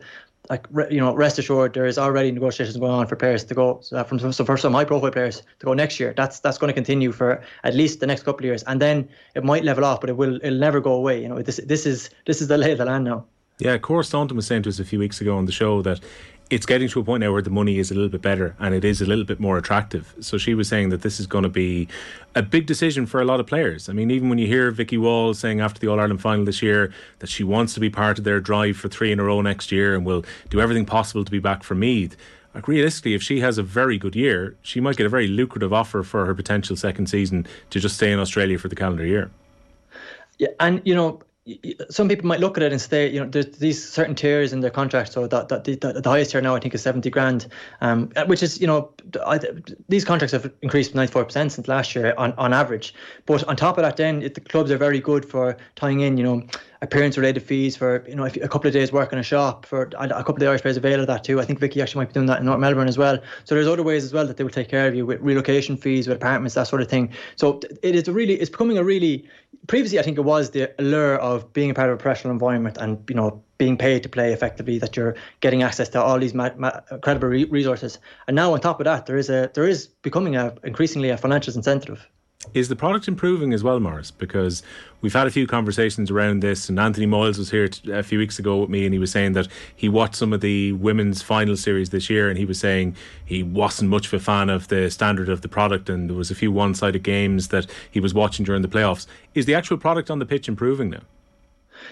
like 0.49 0.67
you 0.89 0.99
know, 0.99 1.15
rest 1.15 1.37
assured, 1.39 1.73
there 1.73 1.85
is 1.85 1.97
already 1.97 2.31
negotiations 2.31 2.75
going 2.77 2.91
on 2.91 3.07
for 3.07 3.15
players 3.15 3.43
to 3.45 3.53
go 3.53 3.79
so 3.81 4.03
from 4.03 4.31
so 4.31 4.43
for 4.43 4.57
some 4.57 4.73
high 4.73 4.85
profile 4.85 5.11
players 5.11 5.43
to 5.59 5.65
go 5.65 5.73
next 5.73 5.99
year. 5.99 6.13
That's 6.15 6.39
that's 6.39 6.57
going 6.57 6.69
to 6.69 6.73
continue 6.73 7.11
for 7.11 7.43
at 7.63 7.75
least 7.75 7.99
the 7.99 8.07
next 8.07 8.23
couple 8.23 8.39
of 8.39 8.45
years, 8.45 8.63
and 8.63 8.81
then 8.81 9.07
it 9.35 9.43
might 9.43 9.63
level 9.63 9.85
off, 9.85 10.01
but 10.01 10.09
it 10.09 10.17
will 10.17 10.37
it'll 10.37 10.57
never 10.57 10.81
go 10.81 10.93
away. 10.93 11.21
You 11.21 11.29
know, 11.29 11.41
this 11.41 11.57
this 11.65 11.85
is 11.85 12.09
this 12.25 12.41
is 12.41 12.47
the 12.47 12.57
lay 12.57 12.71
of 12.71 12.79
the 12.79 12.85
land 12.85 13.05
now. 13.05 13.25
Yeah, 13.59 13.77
Cora 13.77 14.03
Staunton 14.03 14.35
was 14.35 14.47
saying 14.47 14.63
to 14.63 14.69
us 14.69 14.79
a 14.79 14.85
few 14.85 14.97
weeks 14.97 15.21
ago 15.21 15.37
on 15.37 15.45
the 15.45 15.51
show 15.51 15.83
that 15.83 15.99
it's 16.51 16.65
getting 16.65 16.89
to 16.89 16.99
a 16.99 17.03
point 17.03 17.21
now 17.21 17.31
where 17.31 17.41
the 17.41 17.49
money 17.49 17.79
is 17.79 17.91
a 17.91 17.93
little 17.93 18.09
bit 18.09 18.21
better 18.21 18.55
and 18.59 18.75
it 18.75 18.83
is 18.83 19.01
a 19.01 19.05
little 19.05 19.23
bit 19.23 19.39
more 19.39 19.57
attractive. 19.57 20.13
So 20.19 20.37
she 20.37 20.53
was 20.53 20.67
saying 20.67 20.89
that 20.89 21.01
this 21.01 21.19
is 21.19 21.25
going 21.25 21.43
to 21.43 21.49
be 21.49 21.87
a 22.35 22.41
big 22.41 22.65
decision 22.65 23.05
for 23.05 23.21
a 23.21 23.25
lot 23.25 23.39
of 23.39 23.47
players. 23.47 23.87
I 23.87 23.93
mean, 23.93 24.11
even 24.11 24.29
when 24.29 24.37
you 24.37 24.47
hear 24.47 24.69
Vicky 24.71 24.97
Wall 24.97 25.33
saying 25.33 25.61
after 25.61 25.79
the 25.79 25.87
All 25.87 25.99
Ireland 25.99 26.21
final 26.21 26.43
this 26.43 26.61
year 26.61 26.93
that 27.19 27.27
she 27.27 27.43
wants 27.43 27.73
to 27.75 27.79
be 27.79 27.89
part 27.89 28.17
of 28.17 28.25
their 28.25 28.39
drive 28.39 28.77
for 28.77 28.89
three 28.89 29.11
in 29.11 29.19
a 29.19 29.23
row 29.23 29.41
next 29.41 29.71
year 29.71 29.95
and 29.95 30.05
will 30.05 30.25
do 30.49 30.59
everything 30.59 30.85
possible 30.85 31.23
to 31.23 31.31
be 31.31 31.39
back 31.39 31.63
for 31.63 31.75
Meath. 31.75 32.17
Like 32.53 32.67
realistically, 32.67 33.13
if 33.13 33.23
she 33.23 33.39
has 33.39 33.57
a 33.57 33.63
very 33.63 33.97
good 33.97 34.15
year, 34.15 34.57
she 34.61 34.81
might 34.81 34.97
get 34.97 35.05
a 35.05 35.09
very 35.09 35.27
lucrative 35.27 35.71
offer 35.71 36.03
for 36.03 36.25
her 36.25 36.35
potential 36.35 36.75
second 36.75 37.07
season 37.07 37.47
to 37.69 37.79
just 37.79 37.95
stay 37.95 38.11
in 38.11 38.19
Australia 38.19 38.57
for 38.57 38.67
the 38.67 38.75
calendar 38.75 39.05
year. 39.05 39.31
Yeah, 40.37 40.49
and 40.59 40.81
you 40.83 40.95
know, 40.95 41.21
some 41.89 42.07
people 42.07 42.27
might 42.27 42.39
look 42.39 42.55
at 42.57 42.63
it 42.63 42.71
and 42.71 42.79
say, 42.79 43.09
you 43.09 43.19
know, 43.19 43.25
there's 43.25 43.57
these 43.57 43.87
certain 43.87 44.13
tiers 44.13 44.53
in 44.53 44.59
their 44.59 44.69
contract. 44.69 45.11
So 45.11 45.25
that, 45.25 45.49
that 45.49 45.63
the, 45.63 45.75
the, 45.75 46.09
highest 46.09 46.31
tier 46.31 46.41
now, 46.41 46.55
I 46.55 46.59
think, 46.59 46.75
is 46.75 46.83
70 46.83 47.09
grand, 47.09 47.47
um, 47.81 48.11
which 48.27 48.43
is, 48.43 48.61
you 48.61 48.67
know, 48.67 48.91
I, 49.25 49.39
these 49.89 50.05
contracts 50.05 50.33
have 50.33 50.51
increased 50.61 50.93
94% 50.93 51.31
since 51.51 51.67
last 51.67 51.95
year 51.95 52.13
on, 52.17 52.33
on 52.33 52.53
average. 52.53 52.93
But 53.25 53.43
on 53.45 53.55
top 53.55 53.79
of 53.79 53.83
that, 53.83 53.97
then 53.97 54.21
it, 54.21 54.35
the 54.35 54.41
clubs 54.41 54.69
are 54.69 54.77
very 54.77 54.99
good 54.99 55.25
for 55.25 55.57
tying 55.75 56.01
in, 56.01 56.15
you 56.15 56.23
know, 56.23 56.43
appearance 56.83 57.15
related 57.15 57.41
fees 57.41 57.75
for, 57.75 58.03
you 58.07 58.15
know, 58.15 58.25
a 58.25 58.47
couple 58.47 58.67
of 58.67 58.73
days 58.73 58.91
work 58.91 59.13
in 59.13 59.19
a 59.19 59.23
shop. 59.23 59.67
For 59.67 59.83
a 59.97 60.07
couple 60.09 60.35
of 60.35 60.39
the 60.39 60.47
Irish 60.47 60.61
players 60.61 60.77
avail 60.77 60.99
of 60.99 61.07
that 61.07 61.23
too. 61.23 61.39
I 61.39 61.45
think 61.45 61.59
Vicky 61.59 61.79
actually 61.81 61.99
might 61.99 62.09
be 62.09 62.13
doing 62.13 62.25
that 62.25 62.39
in 62.39 62.45
North 62.45 62.59
Melbourne 62.59 62.87
as 62.87 62.97
well. 62.97 63.19
So 63.43 63.53
there's 63.53 63.67
other 63.67 63.83
ways 63.83 64.03
as 64.03 64.13
well 64.13 64.25
that 64.25 64.37
they 64.37 64.43
will 64.43 64.51
take 64.51 64.69
care 64.69 64.87
of 64.87 64.95
you 64.95 65.05
with 65.05 65.21
relocation 65.21 65.77
fees, 65.77 66.07
with 66.07 66.17
apartments, 66.17 66.55
that 66.55 66.67
sort 66.67 66.81
of 66.81 66.87
thing. 66.87 67.13
So 67.35 67.59
it 67.83 67.93
is 67.93 68.07
really, 68.07 68.33
it's 68.33 68.49
becoming 68.49 68.79
a 68.79 68.83
really 68.83 69.27
previously, 69.67 69.99
I 69.99 70.01
think 70.01 70.17
it 70.17 70.21
was 70.21 70.51
the 70.51 70.73
allure 70.79 71.17
of 71.17 71.51
being 71.53 71.69
a 71.69 71.73
part 71.73 71.89
of 71.89 71.95
a 71.95 71.97
professional 71.97 72.33
environment 72.33 72.77
and 72.79 73.03
you 73.07 73.15
know 73.15 73.43
being 73.57 73.77
paid 73.77 74.03
to 74.03 74.09
play 74.09 74.33
effectively. 74.33 74.79
That 74.79 74.95
you're 74.95 75.15
getting 75.39 75.63
access 75.63 75.89
to 75.89 76.01
all 76.01 76.19
these 76.19 76.33
ma- 76.33 76.49
ma- 76.57 76.79
credible 77.01 77.27
re- 77.27 77.45
resources, 77.45 77.99
and 78.27 78.35
now 78.35 78.53
on 78.53 78.59
top 78.59 78.79
of 78.79 78.85
that, 78.85 79.05
there 79.05 79.17
is 79.17 79.29
a 79.29 79.51
there 79.53 79.67
is 79.67 79.87
becoming 79.87 80.35
a 80.35 80.55
increasingly 80.63 81.09
a 81.09 81.17
financial 81.17 81.53
incentive. 81.55 82.07
Is 82.53 82.69
the 82.69 82.75
product 82.75 83.07
improving 83.07 83.53
as 83.53 83.63
well, 83.63 83.79
Maurice? 83.79 84.11
Because 84.11 84.63
we've 85.01 85.13
had 85.13 85.27
a 85.27 85.31
few 85.31 85.45
conversations 85.45 86.09
around 86.09 86.41
this, 86.41 86.69
and 86.69 86.79
Anthony 86.79 87.05
Moyles 87.05 87.37
was 87.37 87.51
here 87.51 87.69
a 87.93 88.03
few 88.03 88.17
weeks 88.17 88.39
ago 88.39 88.57
with 88.57 88.69
me, 88.69 88.83
and 88.83 88.93
he 88.93 88.99
was 88.99 89.11
saying 89.11 89.33
that 89.33 89.47
he 89.75 89.87
watched 89.87 90.15
some 90.15 90.33
of 90.33 90.41
the 90.41 90.71
women's 90.73 91.21
final 91.21 91.55
series 91.55 91.91
this 91.91 92.09
year, 92.09 92.29
and 92.29 92.37
he 92.37 92.45
was 92.45 92.59
saying 92.59 92.95
he 93.23 93.43
wasn't 93.43 93.89
much 93.89 94.07
of 94.07 94.13
a 94.13 94.19
fan 94.19 94.49
of 94.49 94.67
the 94.69 94.89
standard 94.89 95.29
of 95.29 95.41
the 95.41 95.47
product, 95.47 95.87
and 95.87 96.09
there 96.09 96.17
was 96.17 96.31
a 96.31 96.35
few 96.35 96.51
one-sided 96.51 97.03
games 97.03 97.49
that 97.49 97.67
he 97.91 97.99
was 97.99 98.13
watching 98.13 98.43
during 98.43 98.63
the 98.63 98.67
playoffs. 98.67 99.05
Is 99.35 99.45
the 99.45 99.55
actual 99.55 99.77
product 99.77 100.09
on 100.09 100.19
the 100.19 100.25
pitch 100.25 100.49
improving 100.49 100.89
now? 100.89 101.01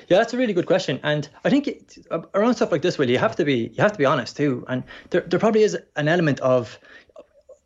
Yeah, 0.08 0.18
that's 0.18 0.34
a 0.34 0.38
really 0.38 0.54
good 0.54 0.66
question, 0.66 1.00
and 1.04 1.30
I 1.46 1.50
think 1.50 1.68
it, 1.68 1.98
uh, 2.12 2.22
around 2.34 2.56
stuff 2.56 2.72
like 2.72 2.82
this, 2.82 2.98
Will, 2.98 3.10
you 3.10 3.18
have 3.18 3.36
to 3.38 3.46
be 3.46 3.72
you 3.74 3.82
have 3.82 3.92
to 3.92 3.98
be 3.98 4.06
honest 4.06 4.36
too, 4.36 4.66
and 4.68 4.84
there 5.12 5.22
there 5.22 5.40
probably 5.40 5.64
is 5.64 5.78
an 5.96 6.08
element 6.08 6.40
of 6.42 6.80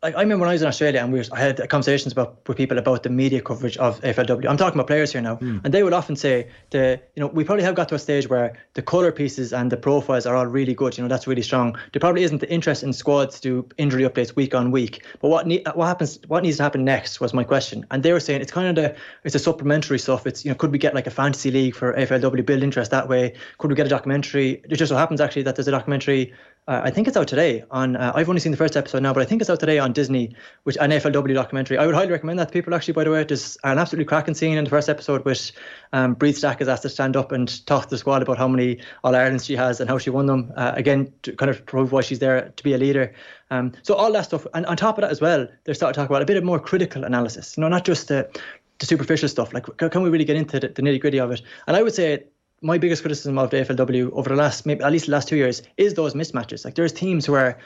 like 0.04 0.14
I 0.16 0.20
remember 0.20 0.42
when 0.42 0.50
I 0.50 0.52
was 0.52 0.60
in 0.60 0.68
Australia 0.68 1.00
and 1.00 1.12
we 1.12 1.18
were, 1.18 1.24
I 1.32 1.40
had 1.40 1.68
conversations 1.70 2.12
about 2.12 2.46
with 2.46 2.58
people 2.58 2.76
about 2.76 3.02
the 3.04 3.08
media 3.08 3.40
coverage 3.40 3.78
of 3.78 3.98
AFLW. 4.02 4.46
I'm 4.46 4.58
talking 4.58 4.78
about 4.78 4.86
players 4.86 5.12
here 5.12 5.22
now, 5.22 5.36
mm. 5.36 5.64
and 5.64 5.72
they 5.72 5.82
would 5.82 5.94
often 5.94 6.14
say 6.14 6.50
the 6.70 7.00
you 7.16 7.20
know 7.20 7.28
we 7.28 7.42
probably 7.42 7.64
have 7.64 7.74
got 7.74 7.88
to 7.88 7.94
a 7.94 7.98
stage 7.98 8.28
where 8.28 8.52
the 8.74 8.82
color 8.82 9.10
pieces 9.10 9.54
and 9.54 9.72
the 9.72 9.78
profiles 9.78 10.26
are 10.26 10.36
all 10.36 10.46
really 10.46 10.74
good. 10.74 10.98
You 10.98 11.04
know 11.04 11.08
that's 11.08 11.26
really 11.26 11.40
strong. 11.40 11.78
There 11.92 12.00
probably 12.00 12.22
isn't 12.22 12.42
the 12.42 12.52
interest 12.52 12.82
in 12.82 12.92
squads 12.92 13.40
to 13.40 13.62
do 13.62 13.68
injury 13.78 14.02
updates 14.02 14.36
week 14.36 14.54
on 14.54 14.70
week. 14.70 15.02
But 15.22 15.28
what 15.28 15.46
ne- 15.46 15.64
what 15.74 15.86
happens? 15.86 16.18
What 16.28 16.42
needs 16.42 16.58
to 16.58 16.64
happen 16.64 16.84
next 16.84 17.18
was 17.18 17.32
my 17.32 17.42
question, 17.42 17.86
and 17.90 18.02
they 18.02 18.12
were 18.12 18.20
saying 18.20 18.42
it's 18.42 18.52
kind 18.52 18.68
of 18.68 18.74
the 18.74 18.94
it's 19.24 19.34
a 19.34 19.38
supplementary 19.38 19.98
stuff. 19.98 20.26
It's 20.26 20.44
you 20.44 20.50
know 20.50 20.54
could 20.54 20.70
we 20.70 20.78
get 20.78 20.94
like 20.94 21.06
a 21.06 21.10
fantasy 21.10 21.50
league 21.50 21.74
for 21.74 21.94
AFLW 21.94 22.44
build 22.44 22.62
interest 22.62 22.90
that 22.90 23.08
way? 23.08 23.32
Could 23.56 23.70
we 23.70 23.74
get 23.74 23.86
a 23.86 23.88
documentary? 23.88 24.62
It 24.68 24.76
just 24.76 24.90
so 24.90 24.96
happens 24.96 25.22
actually 25.22 25.44
that 25.44 25.56
there's 25.56 25.68
a 25.68 25.70
documentary 25.70 26.34
uh, 26.66 26.80
I 26.82 26.90
think 26.90 27.08
it's 27.08 27.16
out 27.16 27.28
today 27.28 27.62
on. 27.70 27.94
Uh, 27.96 28.12
I've 28.14 28.28
only 28.28 28.40
seen 28.40 28.52
the 28.52 28.56
first 28.56 28.74
episode 28.74 29.02
now, 29.02 29.12
but 29.12 29.22
I 29.22 29.26
think 29.26 29.42
it's 29.42 29.50
out 29.50 29.60
today 29.60 29.78
on 29.78 29.92
Disney, 29.92 30.34
which 30.62 30.78
an 30.80 30.90
AFLW 30.90 31.34
documentary. 31.34 31.76
I 31.76 31.84
would 31.84 31.94
highly 31.94 32.10
recommend 32.10 32.38
that 32.38 32.48
to 32.48 32.52
people. 32.52 32.74
Actually, 32.74 32.94
by 32.94 33.04
the 33.04 33.10
way, 33.10 33.22
there's 33.22 33.58
an 33.64 33.78
absolutely 33.78 34.06
cracking 34.06 34.34
scene 34.34 34.56
in 34.56 34.64
the 34.64 34.70
first 34.70 34.88
episode 34.88 35.26
which 35.26 35.52
um, 35.92 36.16
Bríd 36.16 36.34
Stack 36.34 36.62
is 36.62 36.68
asked 36.68 36.82
to 36.82 36.88
stand 36.88 37.16
up 37.16 37.32
and 37.32 37.66
talk 37.66 37.84
to 37.84 37.90
the 37.90 37.98
squad 37.98 38.22
about 38.22 38.38
how 38.38 38.48
many 38.48 38.80
All 39.02 39.14
Irelands 39.14 39.44
she 39.44 39.56
has 39.56 39.78
and 39.78 39.90
how 39.90 39.98
she 39.98 40.08
won 40.08 40.24
them. 40.24 40.52
Uh, 40.56 40.72
again, 40.74 41.12
to 41.22 41.32
kind 41.36 41.50
of 41.50 41.66
prove 41.66 41.92
why 41.92 42.00
she's 42.00 42.18
there 42.18 42.48
to 42.56 42.64
be 42.64 42.72
a 42.72 42.78
leader. 42.78 43.14
Um, 43.50 43.72
so 43.82 43.94
all 43.94 44.10
that 44.12 44.24
stuff, 44.24 44.46
and 44.54 44.64
on 44.64 44.78
top 44.78 44.96
of 44.96 45.02
that 45.02 45.10
as 45.10 45.20
well, 45.20 45.46
they're 45.64 45.74
starting 45.74 45.94
to 45.94 46.00
talk 46.00 46.08
about 46.08 46.22
a 46.22 46.26
bit 46.26 46.38
of 46.38 46.44
more 46.44 46.58
critical 46.58 47.04
analysis. 47.04 47.58
You 47.58 47.60
know, 47.60 47.68
not 47.68 47.84
just 47.84 48.08
the 48.08 48.30
the 48.78 48.86
superficial 48.86 49.28
stuff. 49.28 49.52
Like, 49.52 49.66
can 49.76 50.02
we 50.02 50.10
really 50.10 50.24
get 50.24 50.36
into 50.36 50.58
the, 50.58 50.68
the 50.68 50.82
nitty 50.82 51.00
gritty 51.00 51.20
of 51.20 51.30
it? 51.30 51.42
And 51.66 51.76
I 51.76 51.82
would 51.82 51.94
say 51.94 52.24
my 52.64 52.78
biggest 52.78 53.02
criticism 53.02 53.38
of 53.38 53.50
the 53.50 53.58
AFLW 53.58 54.10
over 54.12 54.30
the 54.30 54.36
last 54.36 54.64
maybe 54.66 54.82
at 54.82 54.90
least 54.90 55.06
the 55.06 55.12
last 55.12 55.28
two 55.28 55.36
years 55.36 55.62
is 55.76 55.94
those 55.94 56.14
mismatches. 56.14 56.64
Like 56.64 56.74
there's 56.74 56.92
teams 56.92 57.28
where 57.28 57.58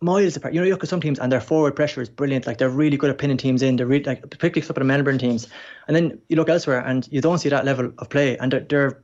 miles 0.00 0.36
apart. 0.36 0.52
You 0.54 0.60
know, 0.60 0.66
you 0.66 0.72
look 0.72 0.82
at 0.82 0.88
some 0.88 1.00
teams 1.00 1.18
and 1.18 1.30
their 1.30 1.40
forward 1.40 1.76
pressure 1.76 2.00
is 2.00 2.08
brilliant. 2.08 2.46
Like 2.46 2.58
they're 2.58 2.68
really 2.68 2.96
good 2.96 3.10
at 3.10 3.18
pinning 3.18 3.36
teams 3.36 3.62
in. 3.62 3.76
They're 3.76 3.86
really, 3.86 4.04
like 4.04 4.22
particularly 4.22 4.62
some 4.62 4.74
of 4.74 4.80
the 4.80 4.84
Melbourne 4.84 5.18
teams. 5.18 5.48
And 5.86 5.96
then 5.96 6.20
you 6.28 6.36
look 6.36 6.48
elsewhere 6.48 6.80
and 6.80 7.06
you 7.10 7.20
don't 7.20 7.38
see 7.38 7.48
that 7.50 7.64
level 7.64 7.92
of 7.98 8.08
play. 8.10 8.36
And 8.38 8.52
they're, 8.52 8.60
they're 8.60 9.02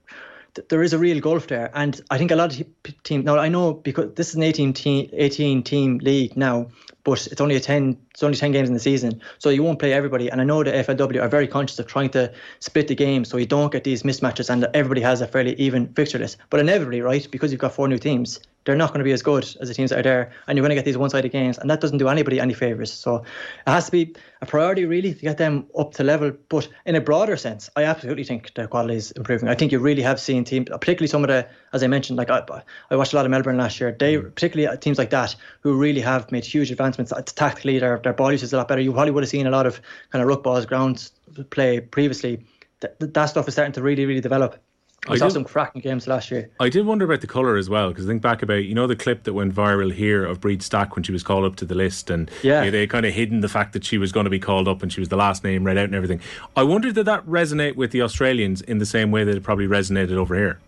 there 0.69 0.83
is 0.83 0.93
a 0.93 0.99
real 0.99 1.21
gulf 1.21 1.49
there. 1.49 1.71
And 1.75 2.01
I 2.11 2.19
think 2.19 2.31
a 2.31 2.37
lot 2.37 2.59
of 2.59 2.67
teams 3.03 3.25
now 3.25 3.39
I 3.39 3.49
know 3.49 3.75
because 3.75 4.15
this 4.15 4.31
is 4.31 4.37
an 4.37 4.43
18 4.43 4.73
team 4.73 5.11
18 5.13 5.63
team 5.63 5.99
league 5.99 6.37
now, 6.37 6.69
but 7.07 7.25
it's 7.29 7.41
only 7.41 7.55
a 7.55 7.61
10 7.61 7.97
it's 8.11 8.23
only 8.25 8.37
10 8.37 8.51
games 8.51 8.69
in 8.69 8.75
the 8.75 8.81
season, 8.81 9.23
so 9.39 9.49
you 9.49 9.63
won't 9.63 9.79
play 9.79 9.93
everybody. 9.93 10.29
And 10.29 10.41
I 10.41 10.45
know 10.45 10.65
the 10.65 10.73
FLW 10.73 11.23
are 11.23 11.29
very 11.29 11.47
conscious 11.47 11.79
of 11.79 11.87
trying 11.87 12.11
to 12.11 12.33
split 12.59 12.89
the 12.89 12.97
game 12.97 13.25
so 13.25 13.37
you 13.37 13.47
don't 13.47 13.71
get 13.71 13.85
these 13.85 14.03
mismatches 14.03 14.51
and 14.51 14.67
everybody 14.75 15.03
has 15.03 15.21
a 15.21 15.29
fairly 15.29 15.55
even 15.55 15.87
fixture 15.95 16.19
list. 16.19 16.37
But 16.51 16.59
inevitably, 16.59 17.01
right, 17.03 17.27
because 17.31 17.53
you've 17.53 17.61
got 17.61 17.73
four 17.75 17.87
new 17.87 17.99
teams, 17.99 18.41
they're 18.67 18.77
not 18.77 18.91
going 18.91 18.99
to 18.99 19.05
be 19.05 19.13
as 19.13 19.23
good 19.23 19.45
as 19.61 19.69
the 19.69 19.75
teams 19.75 19.89
that 19.89 20.01
are 20.01 20.03
there, 20.03 20.33
and 20.47 20.59
you're 20.59 20.63
going 20.63 20.71
to 20.71 20.75
get 20.75 20.85
these 20.85 20.99
one-sided 20.99 21.31
games, 21.33 21.57
and 21.57 21.71
that 21.71 21.81
doesn't 21.81 21.99
do 21.99 22.09
anybody 22.09 22.39
any 22.39 22.53
favors. 22.53 22.93
So 22.93 23.17
it 23.17 23.71
has 23.71 23.87
to 23.87 23.93
be 23.93 24.15
a 24.43 24.47
priority 24.47 24.85
really 24.85 25.15
to 25.15 25.21
get 25.21 25.39
them 25.39 25.67
up 25.79 25.95
to 25.95 26.05
level. 26.05 26.33
But 26.51 26.69
in 26.85 26.95
a 26.95 27.01
broader 27.01 27.39
sense, 27.39 27.71
I 27.77 27.85
absolutely 27.85 28.25
think 28.25 28.53
the 28.53 28.69
quality 28.69 28.97
is 28.97 29.13
improving. 29.13 29.49
I 29.49 29.55
think 29.55 29.73
you 29.73 29.79
really 29.79 30.03
have 30.03 30.21
seen 30.21 30.45
teams, 30.45 30.69
particularly 30.69 31.09
some 31.09 31.25
of 31.25 31.29
the, 31.29 31.49
as 31.73 31.83
I 31.83 31.87
mentioned, 31.87 32.19
like 32.19 32.29
I, 32.29 32.43
I 32.91 32.97
watched 32.97 33.15
a 33.15 33.17
lot 33.17 33.25
of 33.25 33.31
Melbourne 33.31 33.57
last 33.57 33.81
year. 33.81 33.97
They 33.99 34.17
mm. 34.17 34.35
particularly 34.35 34.77
teams 34.77 34.99
like 34.99 35.11
that 35.11 35.35
who 35.61 35.79
really 35.79 36.03
have 36.03 36.31
made 36.31 36.45
huge 36.45 36.71
advancements. 36.71 37.15
Tactically, 37.35 37.79
their 37.79 37.99
their 37.99 38.13
ball 38.13 38.27
bodies 38.27 38.43
is 38.43 38.53
a 38.53 38.57
lot 38.57 38.67
better. 38.67 38.81
You 38.81 38.93
probably 38.93 39.13
would 39.13 39.23
have 39.23 39.31
seen 39.31 39.47
a 39.47 39.51
lot 39.51 39.67
of 39.67 39.81
kind 40.11 40.21
of 40.21 40.29
ruck 40.29 40.43
balls, 40.43 40.67
ground 40.67 41.11
play 41.51 41.79
previously. 41.81 42.45
That, 42.81 42.99
that 43.15 43.27
stuff 43.27 43.47
is 43.47 43.55
starting 43.55 43.73
to 43.75 43.83
really, 43.83 44.05
really 44.05 44.21
develop. 44.21 44.59
I, 45.09 45.17
saw 45.17 45.27
did, 45.27 45.35
some 45.35 45.45
cracking 45.45 45.83
games 45.83 46.07
last 46.07 46.31
year. 46.31 46.51
I 46.59 46.69
did 46.69 46.87
wonder 46.87 47.05
about 47.05 47.21
the 47.21 47.27
colour 47.27 47.57
as 47.57 47.71
well 47.71 47.91
because 47.91 48.05
I 48.05 48.09
think 48.09 48.23
back 48.23 48.43
about 48.43 48.65
you 48.65 48.75
know 48.75 48.87
the 48.87 48.97
clip 48.97 49.25
that 49.25 49.35
went 49.35 49.55
viral 49.55 49.93
here 49.93 50.25
of 50.25 50.41
Bríd 50.41 50.63
Stack 50.63 50.97
when 50.97 51.03
she 51.03 51.13
was 51.13 51.23
called 51.23 51.45
up 51.45 51.57
to 51.57 51.65
the 51.65 51.75
list 51.75 52.11
and 52.11 52.31
yeah. 52.43 52.61
You 52.61 52.67
know, 52.67 52.71
they 52.73 52.87
kind 52.87 53.07
of 53.07 53.15
hidden 53.15 53.41
the 53.41 53.49
fact 53.49 53.73
that 53.75 53.85
she 53.85 53.99
was 53.99 54.13
going 54.13 54.25
to 54.25 54.31
be 54.31 54.41
called 54.41 54.67
up 54.67 54.83
and 54.83 54.93
she 54.93 55.01
was 55.01 55.09
the 55.09 55.17
last 55.17 55.45
name 55.45 55.65
read 55.65 55.79
out 55.79 55.85
and 55.85 55.95
everything. 55.95 56.21
I 56.57 56.63
wondered 56.63 56.97
did 56.97 57.07
that 57.07 57.25
resonate 57.27 57.77
with 57.77 57.93
the 57.93 58.03
Australians 58.03 58.63
in 58.63 58.79
the 58.79 58.87
same 58.87 59.11
way 59.11 59.25
that 59.25 59.37
it 59.37 59.43
probably 59.43 59.67
resonated 59.67 60.17
over 60.17 60.35
here. 60.35 60.59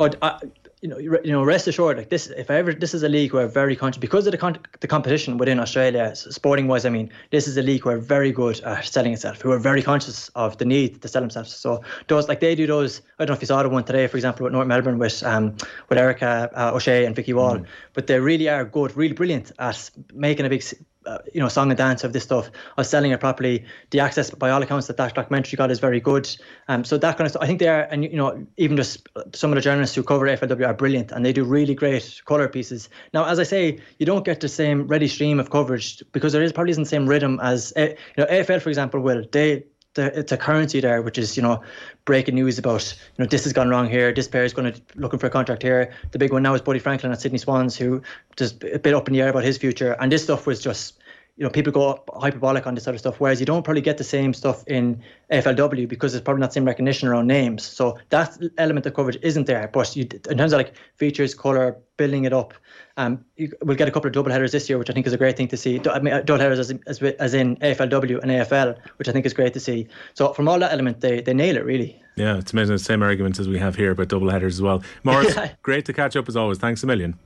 Oh, 0.00 0.10
I, 0.20 0.40
you 0.82 0.88
know, 0.90 0.98
you 0.98 1.32
know, 1.32 1.42
rest 1.42 1.66
assured, 1.66 1.96
like 1.96 2.10
this, 2.10 2.26
if 2.26 2.50
ever 2.50 2.74
this 2.74 2.92
is 2.92 3.02
a 3.02 3.08
league 3.08 3.32
where 3.32 3.46
very 3.48 3.74
conscious 3.74 3.98
because 3.98 4.26
of 4.26 4.32
the 4.32 4.38
con- 4.38 4.58
the 4.80 4.86
competition 4.86 5.38
within 5.38 5.58
Australia, 5.58 6.14
sporting 6.14 6.68
wise, 6.68 6.84
I 6.84 6.90
mean, 6.90 7.10
this 7.30 7.48
is 7.48 7.56
a 7.56 7.62
league 7.62 7.86
where 7.86 7.96
very 7.96 8.30
good 8.30 8.60
at 8.60 8.84
selling 8.84 9.14
itself, 9.14 9.40
who 9.40 9.50
are 9.52 9.58
very 9.58 9.82
conscious 9.82 10.28
of 10.34 10.58
the 10.58 10.66
need 10.66 11.00
to 11.00 11.08
sell 11.08 11.22
themselves. 11.22 11.56
So 11.56 11.82
those 12.08 12.28
like 12.28 12.40
they 12.40 12.54
do 12.54 12.66
those. 12.66 13.00
I 13.18 13.24
don't 13.24 13.28
know 13.28 13.36
if 13.36 13.40
you 13.40 13.46
saw 13.46 13.62
the 13.62 13.70
one 13.70 13.84
today, 13.84 14.06
for 14.06 14.18
example, 14.18 14.44
with 14.44 14.52
North 14.52 14.68
Melbourne 14.68 14.98
with 14.98 15.22
um 15.22 15.56
with 15.88 15.98
Erika 15.98 16.50
uh, 16.54 16.74
O'Shea 16.74 17.06
and 17.06 17.16
Vicky 17.16 17.32
Wall, 17.32 17.58
mm. 17.58 17.66
but 17.94 18.06
they 18.06 18.20
really 18.20 18.50
are 18.50 18.64
good, 18.64 18.94
really 18.96 19.14
brilliant 19.14 19.52
at 19.58 19.90
making 20.12 20.44
a 20.44 20.50
big 20.50 20.62
uh, 21.06 21.18
you 21.32 21.40
know, 21.40 21.48
song 21.48 21.70
and 21.70 21.78
dance 21.78 22.04
of 22.04 22.12
this 22.12 22.24
stuff, 22.24 22.50
of 22.76 22.86
selling 22.86 23.10
it 23.10 23.20
properly. 23.20 23.64
The 23.90 24.00
access, 24.00 24.30
by 24.30 24.50
all 24.50 24.62
accounts, 24.62 24.86
that 24.88 24.96
that 24.96 25.14
documentary 25.14 25.56
got 25.56 25.70
is 25.70 25.78
very 25.78 26.00
good. 26.00 26.28
Um, 26.68 26.84
so 26.84 26.98
that 26.98 27.16
kind 27.16 27.26
of 27.26 27.30
stuff, 27.32 27.42
I 27.42 27.46
think 27.46 27.60
they 27.60 27.68
are, 27.68 27.82
and 27.90 28.04
you 28.04 28.16
know, 28.16 28.46
even 28.56 28.76
just 28.76 29.08
some 29.34 29.50
of 29.50 29.54
the 29.56 29.60
journalists 29.60 29.94
who 29.94 30.02
cover 30.02 30.26
AFLW 30.26 30.66
are 30.66 30.74
brilliant, 30.74 31.12
and 31.12 31.24
they 31.24 31.32
do 31.32 31.44
really 31.44 31.74
great 31.74 32.20
color 32.24 32.48
pieces. 32.48 32.88
Now, 33.12 33.24
as 33.24 33.38
I 33.38 33.44
say, 33.44 33.78
you 33.98 34.06
don't 34.06 34.24
get 34.24 34.40
the 34.40 34.48
same 34.48 34.86
ready 34.86 35.08
stream 35.08 35.40
of 35.40 35.50
coverage 35.50 36.02
because 36.12 36.32
there 36.32 36.42
is 36.42 36.52
probably 36.52 36.72
isn't 36.72 36.84
the 36.84 36.88
same 36.88 37.06
rhythm 37.06 37.40
as 37.42 37.72
you 37.76 37.94
know 38.18 38.26
AFL, 38.26 38.60
for 38.60 38.68
example, 38.68 39.00
will 39.00 39.24
they 39.32 39.64
the, 39.96 40.18
it's 40.18 40.32
a 40.32 40.36
currency 40.36 40.80
there, 40.80 41.02
which 41.02 41.18
is 41.18 41.36
you 41.36 41.42
know 41.42 41.62
breaking 42.04 42.36
news 42.36 42.58
about 42.58 42.96
you 43.16 43.24
know 43.24 43.28
this 43.28 43.44
has 43.44 43.52
gone 43.52 43.68
wrong 43.68 43.88
here, 43.88 44.12
this 44.12 44.28
player 44.28 44.44
is 44.44 44.54
going 44.54 44.72
to 44.72 44.80
looking 44.94 45.18
for 45.18 45.26
a 45.26 45.30
contract 45.30 45.62
here. 45.62 45.92
The 46.12 46.18
big 46.18 46.32
one 46.32 46.42
now 46.42 46.54
is 46.54 46.60
Buddy 46.62 46.78
Franklin 46.78 47.12
at 47.12 47.20
Sydney 47.20 47.38
Swans, 47.38 47.76
who 47.76 48.02
just 48.36 48.62
a 48.62 48.78
bit 48.78 48.94
up 48.94 49.08
in 49.08 49.14
the 49.14 49.20
air 49.22 49.28
about 49.28 49.44
his 49.44 49.58
future, 49.58 49.96
and 49.98 50.10
this 50.10 50.22
stuff 50.22 50.46
was 50.46 50.60
just 50.60 50.98
you 51.36 51.44
know, 51.44 51.50
people 51.50 51.70
go 51.70 52.02
hyperbolic 52.14 52.66
on 52.66 52.74
this 52.74 52.84
sort 52.84 52.94
of 52.94 53.00
stuff, 53.00 53.20
whereas 53.20 53.40
you 53.40 53.46
don't 53.46 53.62
probably 53.62 53.82
get 53.82 53.98
the 53.98 54.04
same 54.04 54.32
stuff 54.32 54.66
in 54.66 55.02
FLW 55.30 55.86
because 55.86 56.12
there's 56.12 56.22
probably 56.22 56.40
not 56.40 56.48
the 56.48 56.54
same 56.54 56.64
recognition 56.64 57.08
around 57.08 57.26
names. 57.26 57.62
So 57.62 57.98
that 58.08 58.38
element 58.56 58.86
of 58.86 58.94
coverage 58.94 59.18
isn't 59.22 59.46
there. 59.46 59.68
But 59.68 59.94
you, 59.94 60.08
in 60.30 60.38
terms 60.38 60.54
of 60.54 60.58
like 60.58 60.72
features, 60.96 61.34
color, 61.34 61.76
building 61.98 62.24
it 62.24 62.32
up, 62.32 62.54
um, 62.96 63.22
you, 63.36 63.52
we'll 63.62 63.76
get 63.76 63.86
a 63.86 63.90
couple 63.90 64.08
of 64.08 64.14
double 64.14 64.30
headers 64.30 64.52
this 64.52 64.66
year, 64.70 64.78
which 64.78 64.88
I 64.88 64.94
think 64.94 65.06
is 65.06 65.12
a 65.12 65.18
great 65.18 65.36
thing 65.36 65.48
to 65.48 65.58
see. 65.58 65.78
I 65.90 65.98
mean, 65.98 66.24
double 66.24 66.40
headers 66.40 66.58
as, 66.58 66.72
as, 66.86 67.02
as 67.02 67.34
in 67.34 67.56
AFLW 67.56 68.22
and 68.22 68.30
AFL, 68.30 68.78
which 68.96 69.08
I 69.08 69.12
think 69.12 69.26
is 69.26 69.34
great 69.34 69.52
to 69.52 69.60
see. 69.60 69.88
So 70.14 70.32
from 70.32 70.48
all 70.48 70.58
that 70.60 70.72
element, 70.72 71.02
they, 71.02 71.20
they 71.20 71.34
nail 71.34 71.56
it 71.56 71.66
really. 71.66 72.02
Yeah, 72.16 72.38
it's 72.38 72.54
amazing. 72.54 72.76
The 72.76 72.78
same 72.78 73.02
arguments 73.02 73.38
as 73.38 73.46
we 73.46 73.58
have 73.58 73.76
here 73.76 73.90
about 73.90 74.08
double 74.08 74.30
headers 74.30 74.54
as 74.54 74.62
well. 74.62 74.82
Maurice, 75.04 75.36
great 75.62 75.84
to 75.84 75.92
catch 75.92 76.16
up 76.16 76.28
as 76.30 76.36
always. 76.36 76.56
Thanks 76.56 76.82
a 76.82 76.86
million. 76.86 77.18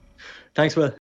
Thanks, 0.57 0.75
Will. 0.75 0.93